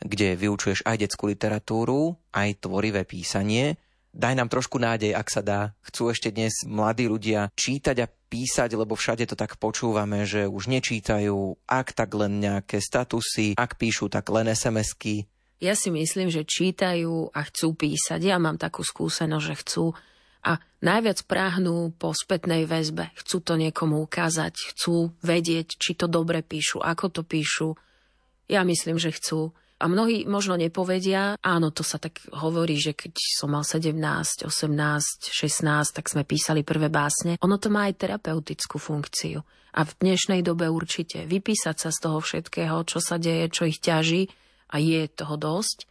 kde 0.00 0.32
vyučuješ 0.32 0.80
aj 0.88 0.96
detskú 1.04 1.28
literatúru, 1.28 2.16
aj 2.32 2.56
tvorivé 2.64 3.04
písanie. 3.04 3.76
Daj 4.16 4.32
nám 4.32 4.48
trošku 4.48 4.80
nádej, 4.80 5.12
ak 5.12 5.28
sa 5.28 5.44
dá. 5.44 5.60
Chcú 5.84 6.08
ešte 6.08 6.32
dnes 6.32 6.64
mladí 6.64 7.04
ľudia 7.04 7.52
čítať 7.52 7.96
a 8.00 8.08
písať, 8.08 8.72
lebo 8.72 8.96
všade 8.96 9.28
to 9.28 9.36
tak 9.36 9.60
počúvame, 9.60 10.24
že 10.24 10.48
už 10.48 10.72
nečítajú, 10.72 11.60
ak 11.68 11.92
tak 11.92 12.16
len 12.16 12.40
nejaké 12.40 12.80
statusy, 12.80 13.52
ak 13.60 13.76
píšu, 13.76 14.08
tak 14.08 14.24
len 14.32 14.48
SMS-ky. 14.48 15.28
Ja 15.60 15.76
si 15.76 15.92
myslím, 15.92 16.32
že 16.32 16.48
čítajú 16.48 17.28
a 17.28 17.44
chcú 17.44 17.76
písať. 17.76 18.24
Ja 18.24 18.40
mám 18.40 18.56
takú 18.56 18.80
skúsenosť, 18.80 19.44
že 19.52 19.54
chcú 19.60 19.84
a 20.48 20.64
najviac 20.80 21.20
práhnú 21.28 21.92
po 21.92 22.16
spätnej 22.16 22.64
väzbe. 22.64 23.12
Chcú 23.20 23.44
to 23.44 23.60
niekomu 23.60 24.00
ukázať, 24.00 24.72
chcú 24.72 25.12
vedieť, 25.20 25.76
či 25.76 25.92
to 25.92 26.08
dobre 26.08 26.40
píšu, 26.40 26.80
ako 26.80 27.20
to 27.20 27.20
píšu. 27.20 27.76
Ja 28.48 28.64
myslím, 28.64 28.96
že 28.96 29.12
chcú. 29.12 29.52
A 29.76 29.92
mnohí 29.92 30.24
možno 30.24 30.56
nepovedia, 30.56 31.36
áno, 31.44 31.68
to 31.68 31.84
sa 31.84 32.00
tak 32.00 32.24
hovorí, 32.32 32.80
že 32.80 32.96
keď 32.96 33.12
som 33.36 33.52
mal 33.52 33.60
17, 33.60 33.92
18, 34.48 34.48
16, 34.48 35.92
tak 35.92 36.08
sme 36.08 36.24
písali 36.24 36.64
prvé 36.64 36.88
básne. 36.88 37.36
Ono 37.44 37.60
to 37.60 37.68
má 37.68 37.84
aj 37.84 38.00
terapeutickú 38.00 38.80
funkciu. 38.80 39.44
A 39.76 39.84
v 39.84 39.92
dnešnej 40.00 40.40
dobe 40.40 40.72
určite 40.72 41.28
vypísať 41.28 41.76
sa 41.76 41.90
z 41.92 41.98
toho 42.08 42.24
všetkého, 42.24 42.88
čo 42.88 43.04
sa 43.04 43.20
deje, 43.20 43.52
čo 43.52 43.68
ich 43.68 43.76
ťaží 43.84 44.32
a 44.72 44.80
je 44.80 45.12
toho 45.12 45.36
dosť. 45.36 45.84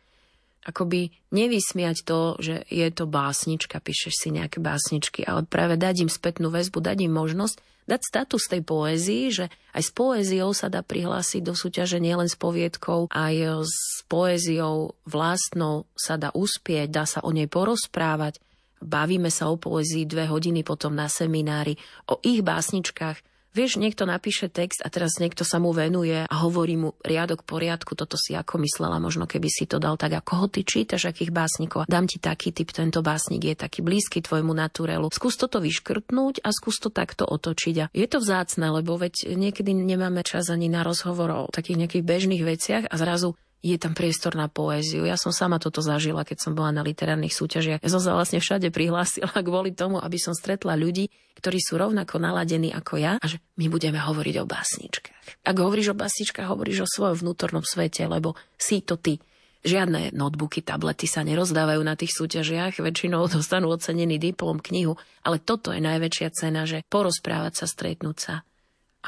Akoby 0.66 1.14
nevysmiať 1.30 2.02
to, 2.10 2.42
že 2.42 2.66
je 2.66 2.90
to 2.90 3.06
básnička, 3.06 3.78
píšeš 3.78 4.18
si 4.18 4.30
nejaké 4.34 4.58
básničky, 4.58 5.22
ale 5.22 5.46
práve 5.46 5.78
dať 5.78 6.10
im 6.10 6.12
spätnú 6.12 6.50
väzbu, 6.50 6.82
dať 6.82 7.06
im 7.06 7.14
možnosť 7.14 7.62
dať 7.86 8.02
status 8.02 8.50
tej 8.50 8.62
poézii, 8.66 9.24
že 9.30 9.46
aj 9.74 9.84
s 9.86 9.92
poéziou 9.94 10.52
sa 10.58 10.70
dá 10.70 10.82
prihlásiť 10.82 11.42
do 11.46 11.54
súťaže 11.54 12.02
nielen 12.02 12.26
s 12.26 12.38
poviedkou, 12.38 13.14
aj 13.14 13.66
s 13.66 14.02
poéziou 14.10 14.98
vlastnou 15.06 15.86
sa 15.94 16.18
dá 16.18 16.34
uspieť, 16.34 16.90
dá 16.90 17.06
sa 17.06 17.22
o 17.22 17.30
nej 17.30 17.46
porozprávať. 17.46 18.42
Bavíme 18.82 19.32
sa 19.34 19.50
o 19.50 19.56
poézii 19.56 20.06
dve 20.06 20.28
hodiny 20.30 20.62
potom 20.62 20.94
na 20.94 21.10
seminári, 21.10 21.80
o 22.12 22.20
ich 22.22 22.46
básničkách, 22.46 23.18
Vieš, 23.56 23.80
niekto 23.80 24.04
napíše 24.04 24.52
text 24.52 24.84
a 24.84 24.92
teraz 24.92 25.16
niekto 25.16 25.48
sa 25.48 25.64
mu 25.64 25.72
venuje 25.72 26.28
a 26.28 26.36
hovorí 26.44 26.76
mu 26.76 26.92
riadok 27.00 27.48
poriadku, 27.48 27.96
toto 27.96 28.20
si 28.20 28.36
ako 28.36 28.60
myslela, 28.60 29.00
možno 29.00 29.32
keby 29.32 29.48
si 29.48 29.64
to 29.64 29.80
dal 29.80 29.96
tak, 29.96 30.12
ako 30.12 30.32
ho 30.44 30.48
ty 30.52 30.68
čítaš, 30.68 31.08
akých 31.08 31.32
básnikov. 31.32 31.88
Dám 31.88 32.04
ti 32.04 32.20
taký 32.20 32.52
typ, 32.52 32.76
tento 32.76 33.00
básnik 33.00 33.48
je 33.48 33.56
taký 33.56 33.80
blízky 33.80 34.20
tvojmu 34.20 34.52
naturelu. 34.52 35.08
Skús 35.08 35.40
toto 35.40 35.64
vyškrtnúť 35.64 36.44
a 36.44 36.52
skús 36.52 36.84
to 36.84 36.92
takto 36.92 37.24
otočiť. 37.24 37.76
A 37.80 37.86
je 37.96 38.08
to 38.12 38.20
vzácne, 38.20 38.68
lebo 38.76 39.00
veď 39.00 39.40
niekedy 39.40 39.72
nemáme 39.72 40.20
čas 40.28 40.52
ani 40.52 40.68
na 40.68 40.84
rozhovor 40.84 41.32
o 41.32 41.42
takých 41.48 41.88
nejakých 41.88 42.04
bežných 42.04 42.44
veciach 42.44 42.84
a 42.92 42.96
zrazu 43.00 43.40
je 43.66 43.82
tam 43.82 43.98
priestor 43.98 44.38
na 44.38 44.46
poéziu. 44.46 45.10
Ja 45.10 45.18
som 45.18 45.34
sama 45.34 45.58
toto 45.58 45.82
zažila, 45.82 46.22
keď 46.22 46.38
som 46.38 46.54
bola 46.54 46.70
na 46.70 46.86
literárnych 46.86 47.34
súťažiach. 47.34 47.82
Ja 47.82 47.90
som 47.90 47.98
sa 47.98 48.14
vlastne 48.14 48.38
všade 48.38 48.70
prihlásila 48.70 49.34
kvôli 49.48 49.74
tomu, 49.74 49.98
aby 49.98 50.22
som 50.22 50.38
stretla 50.38 50.78
ľudí, 50.78 51.10
ktorí 51.42 51.58
sú 51.58 51.82
rovnako 51.82 52.22
naladení 52.22 52.70
ako 52.70 53.02
ja 53.02 53.18
a 53.18 53.26
že 53.26 53.42
my 53.58 53.66
budeme 53.66 53.98
hovoriť 53.98 54.36
o 54.38 54.46
básničkách. 54.46 55.50
Ak 55.50 55.58
hovoríš 55.58 55.98
o 55.98 55.98
básničkách, 55.98 56.46
hovoríš 56.46 56.86
o 56.86 56.92
svojom 56.94 57.26
vnútornom 57.26 57.66
svete, 57.66 58.06
lebo 58.06 58.38
si 58.54 58.86
to 58.86 59.02
ty. 59.02 59.18
Žiadne 59.66 60.14
notebooky, 60.14 60.62
tablety 60.62 61.10
sa 61.10 61.26
nerozdávajú 61.26 61.82
na 61.82 61.98
tých 61.98 62.14
súťažiach, 62.14 62.78
väčšinou 62.78 63.26
dostanú 63.34 63.74
ocenený 63.74 64.22
diplom, 64.22 64.62
knihu, 64.62 64.94
ale 65.26 65.42
toto 65.42 65.74
je 65.74 65.82
najväčšia 65.82 66.30
cena, 66.38 66.70
že 66.70 66.86
porozprávať 66.86 67.54
sa, 67.58 67.66
stretnúť 67.66 68.18
sa 68.22 68.36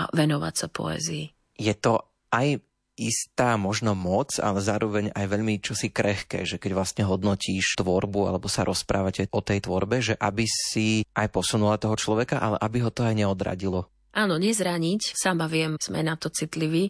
a 0.01 0.09
venovať 0.09 0.53
sa 0.57 0.67
poézii. 0.69 1.29
Je 1.61 1.73
to 1.77 2.01
aj 2.33 2.57
istá 2.97 3.55
možno 3.55 3.93
moc, 3.93 4.41
ale 4.41 4.59
zároveň 4.59 5.13
aj 5.13 5.25
veľmi 5.29 5.61
čosi 5.61 5.93
krehké, 5.93 6.43
že 6.43 6.57
keď 6.57 6.73
vlastne 6.73 7.03
hodnotíš 7.05 7.77
tvorbu 7.77 8.27
alebo 8.27 8.49
sa 8.49 8.65
rozprávate 8.65 9.29
o 9.29 9.39
tej 9.39 9.63
tvorbe, 9.63 10.01
že 10.01 10.17
aby 10.17 10.43
si 10.49 11.05
aj 11.13 11.29
posunula 11.29 11.77
toho 11.77 11.93
človeka, 11.93 12.41
ale 12.41 12.57
aby 12.57 12.81
ho 12.81 12.91
to 12.91 13.05
aj 13.05 13.13
neodradilo. 13.13 13.87
Áno, 14.17 14.41
nezraniť, 14.41 15.13
sama 15.13 15.45
viem, 15.45 15.77
sme 15.77 16.01
na 16.01 16.17
to 16.17 16.33
citliví. 16.33 16.89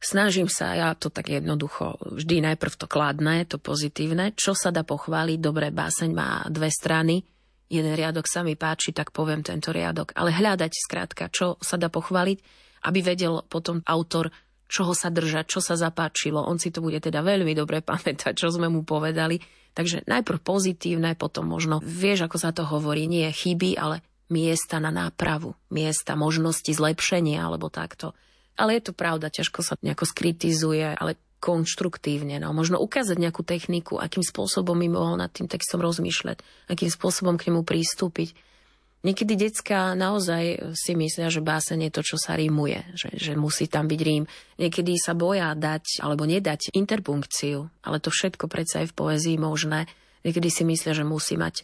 Snažím 0.00 0.48
sa, 0.48 0.72
ja 0.72 0.96
to 0.96 1.12
tak 1.12 1.28
jednoducho, 1.28 2.00
vždy 2.00 2.40
najprv 2.48 2.74
to 2.78 2.86
kladné, 2.88 3.44
to 3.44 3.60
pozitívne, 3.60 4.32
čo 4.32 4.56
sa 4.56 4.72
dá 4.72 4.86
pochváliť, 4.86 5.38
dobré 5.42 5.68
báseň 5.68 6.10
má 6.14 6.46
dve 6.48 6.72
strany, 6.72 7.20
jeden 7.68 7.92
riadok 7.92 8.24
sa 8.24 8.40
mi 8.40 8.56
páči, 8.56 8.96
tak 8.96 9.12
poviem 9.12 9.44
tento 9.44 9.74
riadok, 9.74 10.16
ale 10.16 10.32
hľadať 10.32 10.72
skrátka, 10.72 11.28
čo 11.28 11.60
sa 11.60 11.76
dá 11.76 11.92
pochváliť, 11.92 12.38
aby 12.88 12.98
vedel 13.04 13.44
potom 13.50 13.84
autor, 13.84 14.32
čoho 14.68 14.92
sa 14.92 15.08
držať, 15.08 15.48
čo 15.48 15.60
sa 15.64 15.74
zapáčilo. 15.74 16.44
On 16.44 16.60
si 16.60 16.68
to 16.68 16.84
bude 16.84 17.00
teda 17.00 17.24
veľmi 17.24 17.56
dobre 17.56 17.80
pamätať, 17.88 18.36
čo 18.36 18.52
sme 18.52 18.68
mu 18.68 18.84
povedali. 18.84 19.40
Takže 19.72 20.04
najprv 20.04 20.38
pozitívne, 20.42 21.16
potom 21.16 21.48
možno, 21.48 21.78
vieš, 21.82 22.26
ako 22.28 22.36
sa 22.36 22.50
to 22.52 22.66
hovorí, 22.66 23.06
nie 23.06 23.26
chyby, 23.30 23.78
ale 23.78 24.02
miesta 24.28 24.76
na 24.82 24.92
nápravu, 24.92 25.56
miesta 25.72 26.18
možnosti 26.18 26.68
zlepšenia 26.68 27.40
alebo 27.40 27.72
takto. 27.72 28.12
Ale 28.58 28.76
je 28.76 28.90
to 28.90 28.92
pravda, 28.92 29.30
ťažko 29.30 29.60
sa 29.62 29.74
nejako 29.80 30.04
skritizuje, 30.04 30.82
ale 30.82 31.16
konštruktívne. 31.38 32.42
No. 32.42 32.50
Možno 32.50 32.82
ukázať 32.82 33.14
nejakú 33.14 33.46
techniku, 33.46 34.02
akým 34.02 34.26
spôsobom 34.26 34.74
by 34.74 34.88
mohol 34.90 35.14
nad 35.14 35.30
tým 35.30 35.46
textom 35.46 35.78
rozmýšľať, 35.78 36.42
akým 36.66 36.90
spôsobom 36.90 37.38
k 37.38 37.50
nemu 37.50 37.62
pristúpiť. 37.62 38.34
Niekedy 38.98 39.38
decka 39.38 39.94
naozaj 39.94 40.74
si 40.74 40.98
myslia, 40.98 41.30
že 41.30 41.38
báseň 41.38 41.86
je 41.86 41.94
to, 41.94 42.02
čo 42.02 42.16
sa 42.18 42.34
rímuje, 42.34 42.82
že, 42.98 43.14
že 43.14 43.32
musí 43.38 43.70
tam 43.70 43.86
byť 43.86 44.00
rím. 44.02 44.26
Niekedy 44.58 44.98
sa 44.98 45.14
boja 45.14 45.54
dať 45.54 46.02
alebo 46.02 46.26
nedať 46.26 46.74
interpunkciu, 46.74 47.70
ale 47.86 48.02
to 48.02 48.10
všetko 48.10 48.50
predsa 48.50 48.82
je 48.82 48.90
v 48.90 48.98
poézii 48.98 49.38
možné. 49.38 49.86
Niekedy 50.26 50.50
si 50.50 50.66
myslia, 50.66 50.98
že 50.98 51.06
musí 51.06 51.38
mať 51.38 51.62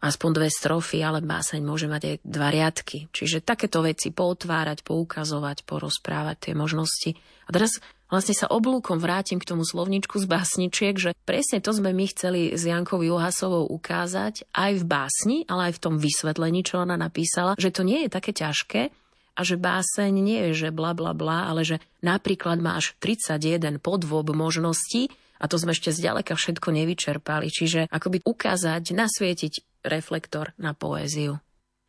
aspoň 0.00 0.30
dve 0.30 0.48
strofy, 0.48 1.02
ale 1.02 1.20
báseň 1.20 1.60
môže 1.60 1.90
mať 1.90 2.02
aj 2.06 2.16
dva 2.24 2.48
riadky. 2.48 3.10
Čiže 3.12 3.44
takéto 3.44 3.84
veci 3.84 4.14
poutvárať, 4.14 4.86
poukazovať, 4.86 5.68
porozprávať 5.68 6.36
tie 6.48 6.52
možnosti. 6.56 7.18
A 7.44 7.50
teraz 7.50 7.82
vlastne 8.10 8.34
sa 8.36 8.50
oblúkom 8.50 8.98
vrátim 8.98 9.38
k 9.38 9.48
tomu 9.48 9.62
slovničku 9.62 10.18
z 10.20 10.26
básničiek, 10.26 10.94
že 10.98 11.10
presne 11.24 11.62
to 11.62 11.70
sme 11.70 11.94
my 11.94 12.04
chceli 12.10 12.52
s 12.52 12.66
Jankou 12.66 13.00
Juhasovou 13.00 13.70
ukázať 13.70 14.50
aj 14.52 14.72
v 14.82 14.84
básni, 14.84 15.38
ale 15.46 15.70
aj 15.70 15.78
v 15.78 15.82
tom 15.82 15.94
vysvetlení, 15.96 16.66
čo 16.66 16.82
ona 16.82 16.98
napísala, 16.98 17.56
že 17.56 17.70
to 17.70 17.86
nie 17.86 18.04
je 18.04 18.10
také 18.10 18.34
ťažké 18.34 18.90
a 19.38 19.40
že 19.40 19.56
báseň 19.56 20.12
nie 20.12 20.40
je, 20.50 20.66
že 20.66 20.68
bla 20.74 20.92
bla 20.92 21.16
bla, 21.16 21.48
ale 21.48 21.64
že 21.64 21.80
napríklad 22.04 22.60
máš 22.60 22.98
31 23.00 23.80
podvob 23.80 24.34
možností 24.36 25.08
a 25.40 25.48
to 25.48 25.56
sme 25.56 25.72
ešte 25.72 25.94
zďaleka 25.94 26.36
všetko 26.36 26.68
nevyčerpali. 26.68 27.48
Čiže 27.48 27.88
akoby 27.88 28.20
ukázať, 28.28 28.92
nasvietiť 28.92 29.84
reflektor 29.88 30.52
na 30.60 30.76
poéziu. 30.76 31.40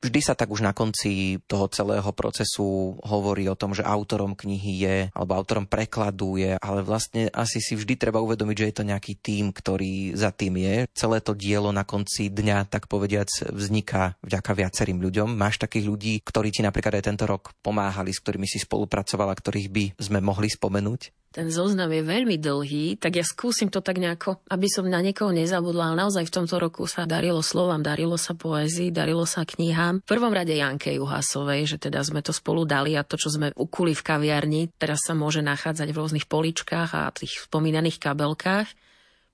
Vždy 0.02 0.20
sa 0.26 0.34
tak 0.34 0.50
už 0.50 0.66
na 0.66 0.74
konci 0.74 1.38
toho 1.46 1.70
celého 1.70 2.10
procesu 2.10 2.98
hovorí 3.06 3.46
o 3.46 3.54
tom, 3.54 3.78
že 3.78 3.86
autorom 3.86 4.34
knihy 4.34 4.74
je, 4.82 4.98
alebo 5.14 5.38
autorom 5.38 5.70
prekladu 5.70 6.42
je, 6.42 6.58
ale 6.58 6.82
vlastne 6.82 7.30
asi 7.30 7.62
si 7.62 7.78
vždy 7.78 8.02
treba 8.02 8.18
uvedomiť, 8.18 8.58
že 8.58 8.68
je 8.68 8.76
to 8.82 8.90
nejaký 8.90 9.14
tím, 9.22 9.54
ktorý 9.54 10.18
za 10.18 10.34
tým 10.34 10.58
je. 10.58 10.90
Celé 10.98 11.22
to 11.22 11.38
dielo 11.38 11.70
na 11.70 11.86
konci 11.86 12.34
dňa, 12.34 12.66
tak 12.66 12.90
povediac, 12.90 13.30
vzniká 13.54 14.18
vďaka 14.26 14.52
viacerým 14.58 14.98
ľuďom. 14.98 15.38
Máš 15.38 15.62
takých 15.62 15.86
ľudí, 15.86 16.14
ktorí 16.26 16.50
ti 16.50 16.66
napríklad 16.66 16.98
aj 16.98 17.06
tento 17.06 17.30
rok 17.30 17.54
pomáhali, 17.62 18.10
s 18.10 18.26
ktorými 18.26 18.50
si 18.50 18.58
spolupracovala, 18.58 19.38
ktorých 19.38 19.70
by 19.70 19.86
sme 20.02 20.18
mohli 20.18 20.50
spomenúť? 20.50 21.22
ten 21.32 21.48
zoznam 21.48 21.88
je 21.96 22.04
veľmi 22.04 22.36
dlhý, 22.36 23.00
tak 23.00 23.16
ja 23.16 23.24
skúsim 23.24 23.72
to 23.72 23.80
tak 23.80 24.04
nejako, 24.04 24.44
aby 24.52 24.68
som 24.68 24.84
na 24.84 25.00
niekoho 25.00 25.32
nezabudla, 25.32 25.92
ale 25.92 26.04
naozaj 26.04 26.28
v 26.28 26.36
tomto 26.44 26.60
roku 26.60 26.84
sa 26.92 27.08
darilo 27.08 27.40
slovám, 27.40 27.80
darilo 27.80 28.20
sa 28.20 28.36
poézii, 28.36 28.92
darilo 28.92 29.24
sa 29.24 29.48
knihám. 29.48 29.91
V 30.00 30.08
prvom 30.08 30.32
rade 30.32 30.56
Janke 30.56 30.96
Juhasovej, 30.96 31.68
že 31.68 31.78
teda 31.82 32.00
sme 32.00 32.24
to 32.24 32.32
spolu 32.32 32.64
dali 32.64 32.96
a 32.96 33.04
to, 33.04 33.20
čo 33.20 33.28
sme 33.28 33.52
ukuli 33.52 33.92
v 33.92 34.06
kaviarni, 34.06 34.62
teraz 34.80 35.04
sa 35.04 35.12
môže 35.12 35.44
nachádzať 35.44 35.92
v 35.92 36.00
rôznych 36.00 36.26
poličkách 36.32 36.96
a 36.96 37.12
tých 37.12 37.44
spomínaných 37.52 38.00
kabelkách. 38.00 38.72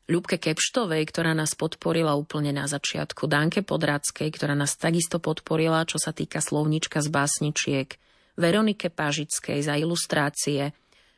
Ľubke 0.07 0.39
Kepštovej, 0.39 1.03
ktorá 1.11 1.35
nás 1.35 1.51
podporila 1.53 2.15
úplne 2.15 2.55
na 2.55 2.63
začiatku, 2.63 3.27
Danke 3.27 3.59
Podradskej, 3.59 4.31
ktorá 4.31 4.55
nás 4.55 4.79
takisto 4.79 5.19
podporila, 5.19 5.83
čo 5.83 5.99
sa 5.99 6.15
týka 6.15 6.39
slovnička 6.39 7.03
z 7.03 7.11
básničiek, 7.11 7.89
Veronike 8.39 8.87
Pažickej 8.87 9.59
za 9.65 9.75
ilustrácie, 9.75 10.71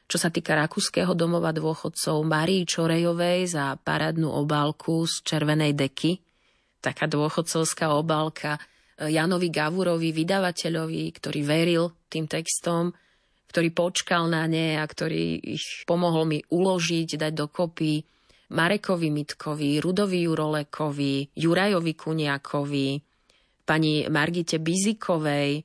čo 0.09 0.17
sa 0.17 0.33
týka 0.33 0.57
Rakúskeho 0.57 1.13
domova 1.13 1.53
dôchodcov, 1.53 2.25
Marii 2.25 2.65
Čorejovej 2.65 3.53
za 3.53 3.77
paradnú 3.77 4.33
obálku 4.33 5.05
z 5.05 5.21
červenej 5.21 5.77
deky, 5.77 6.17
taká 6.81 7.05
dôchodcovská 7.05 7.93
obálka, 7.93 8.57
Janovi 8.99 9.47
Gavurovi, 9.47 10.11
vydavateľovi, 10.11 11.03
ktorý 11.15 11.39
veril 11.47 11.83
tým 12.11 12.27
textom, 12.27 12.91
ktorý 13.47 13.71
počkal 13.71 14.27
na 14.27 14.43
ne 14.45 14.75
a 14.75 14.83
ktorý 14.83 15.39
ich 15.55 15.87
pomohol 15.87 16.27
mi 16.27 16.39
uložiť, 16.43 17.15
dať 17.15 17.33
dokopy, 17.33 18.03
Marekovi 18.49 19.13
Mitkovi, 19.13 19.77
Rudovi 19.77 20.25
Jurolekovi, 20.25 21.37
Jurajovi 21.37 21.93
Kuniakovi, 21.93 22.89
pani 23.61 24.09
Margite 24.09 24.57
Bizikovej, 24.57 25.61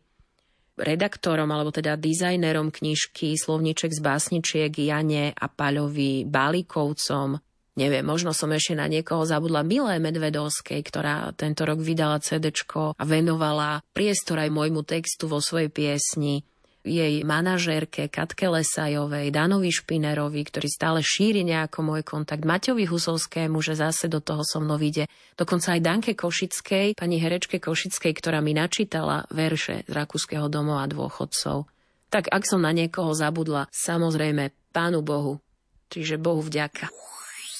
redaktorom 0.76 1.48
alebo 1.48 1.72
teda 1.72 1.96
dizajnerom 1.96 2.68
knižky 2.68 3.38
Slovniček 3.40 3.94
z 3.94 4.00
básničiek 4.04 4.72
Jane 4.74 5.32
a 5.32 5.46
Paľovi 5.48 6.28
Bálikovcom. 6.28 7.40
Neviem, 7.74 8.06
možno 8.06 8.30
som 8.30 8.54
ešte 8.54 8.78
na 8.78 8.86
niekoho 8.86 9.26
zabudla 9.26 9.66
Milé 9.66 9.98
Medvedovskej, 9.98 10.78
ktorá 10.86 11.34
tento 11.34 11.66
rok 11.66 11.82
vydala 11.82 12.22
CD 12.22 12.54
a 12.94 13.02
venovala 13.02 13.82
priestor 13.90 14.38
aj 14.38 14.54
môjmu 14.54 14.86
textu 14.86 15.26
vo 15.26 15.42
svojej 15.42 15.74
piesni. 15.74 16.46
jej 16.84 17.24
manažérke 17.24 18.12
Katke 18.12 18.46
Lesajovej, 18.46 19.32
Danovi 19.32 19.72
Špinerovi, 19.72 20.44
ktorý 20.44 20.68
stále 20.68 21.00
šíri 21.00 21.40
nejako 21.40 21.80
môj 21.80 22.04
kontakt, 22.04 22.44
Maťovi 22.44 22.84
Husovskému, 22.84 23.56
že 23.64 23.74
zase 23.74 24.06
do 24.06 24.20
toho 24.20 24.44
so 24.44 24.60
mnou 24.60 24.76
ide. 24.78 25.08
Dokonca 25.34 25.74
aj 25.74 25.80
Danke 25.80 26.12
Košickej, 26.12 26.94
pani 26.94 27.16
herečke 27.16 27.56
Košickej, 27.56 28.12
ktorá 28.20 28.44
mi 28.44 28.52
načítala 28.52 29.24
verše 29.32 29.88
z 29.88 29.90
Rakúskeho 29.96 30.52
domova 30.52 30.84
dôchodcov. 30.84 31.66
Tak 32.12 32.30
ak 32.30 32.44
som 32.46 32.62
na 32.62 32.70
niekoho 32.70 33.16
zabudla, 33.16 33.66
samozrejme 33.72 34.52
Pánu 34.70 35.00
Bohu. 35.00 35.40
Čiže 35.88 36.20
Bohu 36.20 36.44
vďaka. 36.44 36.92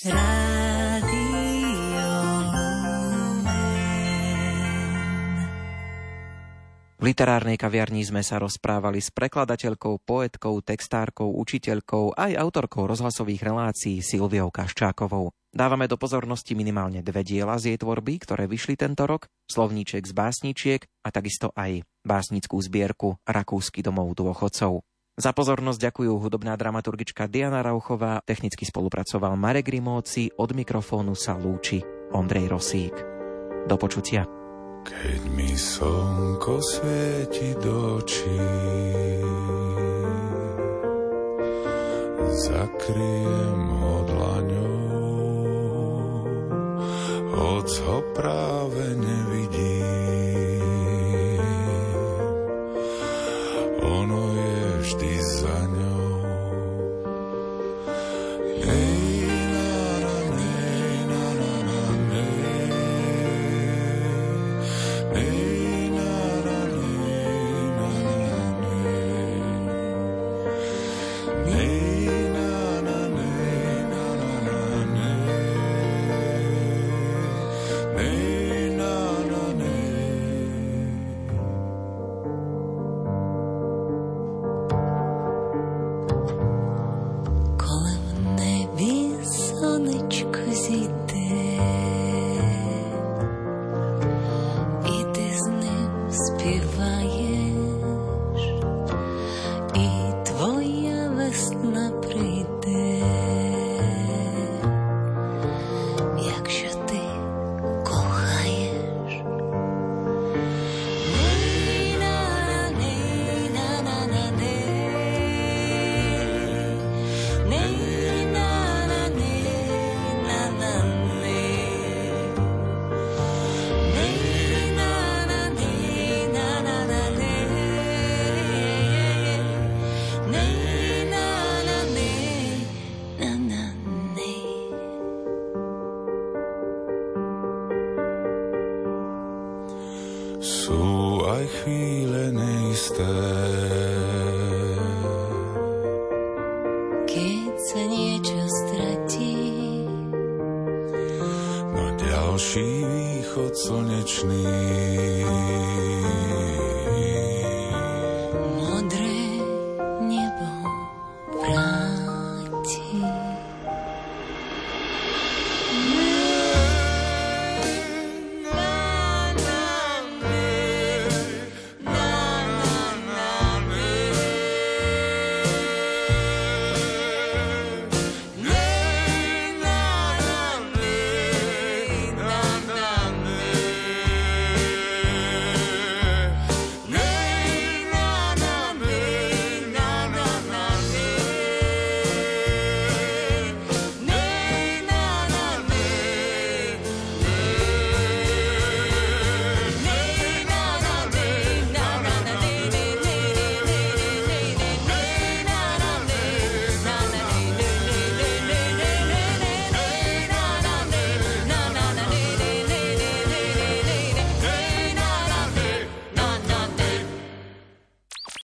V 0.05 0.13
literárnej 7.01 7.57
kaviarni 7.57 8.05
sme 8.05 8.21
sa 8.21 8.37
rozprávali 8.37 9.01
s 9.01 9.09
prekladateľkou, 9.09 10.05
poetkou, 10.05 10.61
textárkou, 10.61 11.33
učiteľkou 11.41 12.21
aj 12.21 12.37
autorkou 12.37 12.85
rozhlasových 12.85 13.49
relácií 13.49 14.05
Silviou 14.05 14.53
Kaščákovou. 14.53 15.33
Dávame 15.49 15.89
do 15.89 15.97
pozornosti 15.97 16.53
minimálne 16.53 17.01
dve 17.01 17.25
diela 17.25 17.57
z 17.57 17.73
jej 17.73 17.81
tvorby, 17.81 18.21
ktoré 18.29 18.45
vyšli 18.45 18.77
tento 18.77 19.09
rok, 19.09 19.33
slovníček 19.49 20.05
z 20.05 20.13
básničiek 20.13 20.85
a 21.01 21.09
takisto 21.09 21.49
aj 21.57 21.81
básnickú 22.05 22.61
zbierku 22.61 23.17
Rakúsky 23.25 23.81
domov 23.81 24.13
dôchodcov. 24.21 24.85
Za 25.15 25.31
pozornosť 25.31 25.79
ďakujú 25.79 26.11
hudobná 26.19 26.59
dramaturgička 26.59 27.31
Diana 27.31 27.63
Rauchová, 27.63 28.19
technicky 28.27 28.67
spolupracoval 28.67 29.39
Marek 29.39 29.71
Rimóci, 29.71 30.35
od 30.35 30.51
mikrofónu 30.51 31.15
sa 31.15 31.39
lúči 31.39 31.87
Ondrej 32.11 32.51
Rosík. 32.51 32.95
Do 33.71 33.79
počutia. 33.79 34.27
Keď 34.83 35.21
mi 35.39 35.55
slnko 35.55 36.59
svieti 36.59 37.55
do 37.63 38.03
očí, 38.03 38.43
zakriem 42.51 43.61
ho 43.71 43.97
dlaňou, 44.11 44.77
hoď 47.39 47.69
ho 47.87 47.99
práve 48.19 48.83
nevidím. 48.99 49.34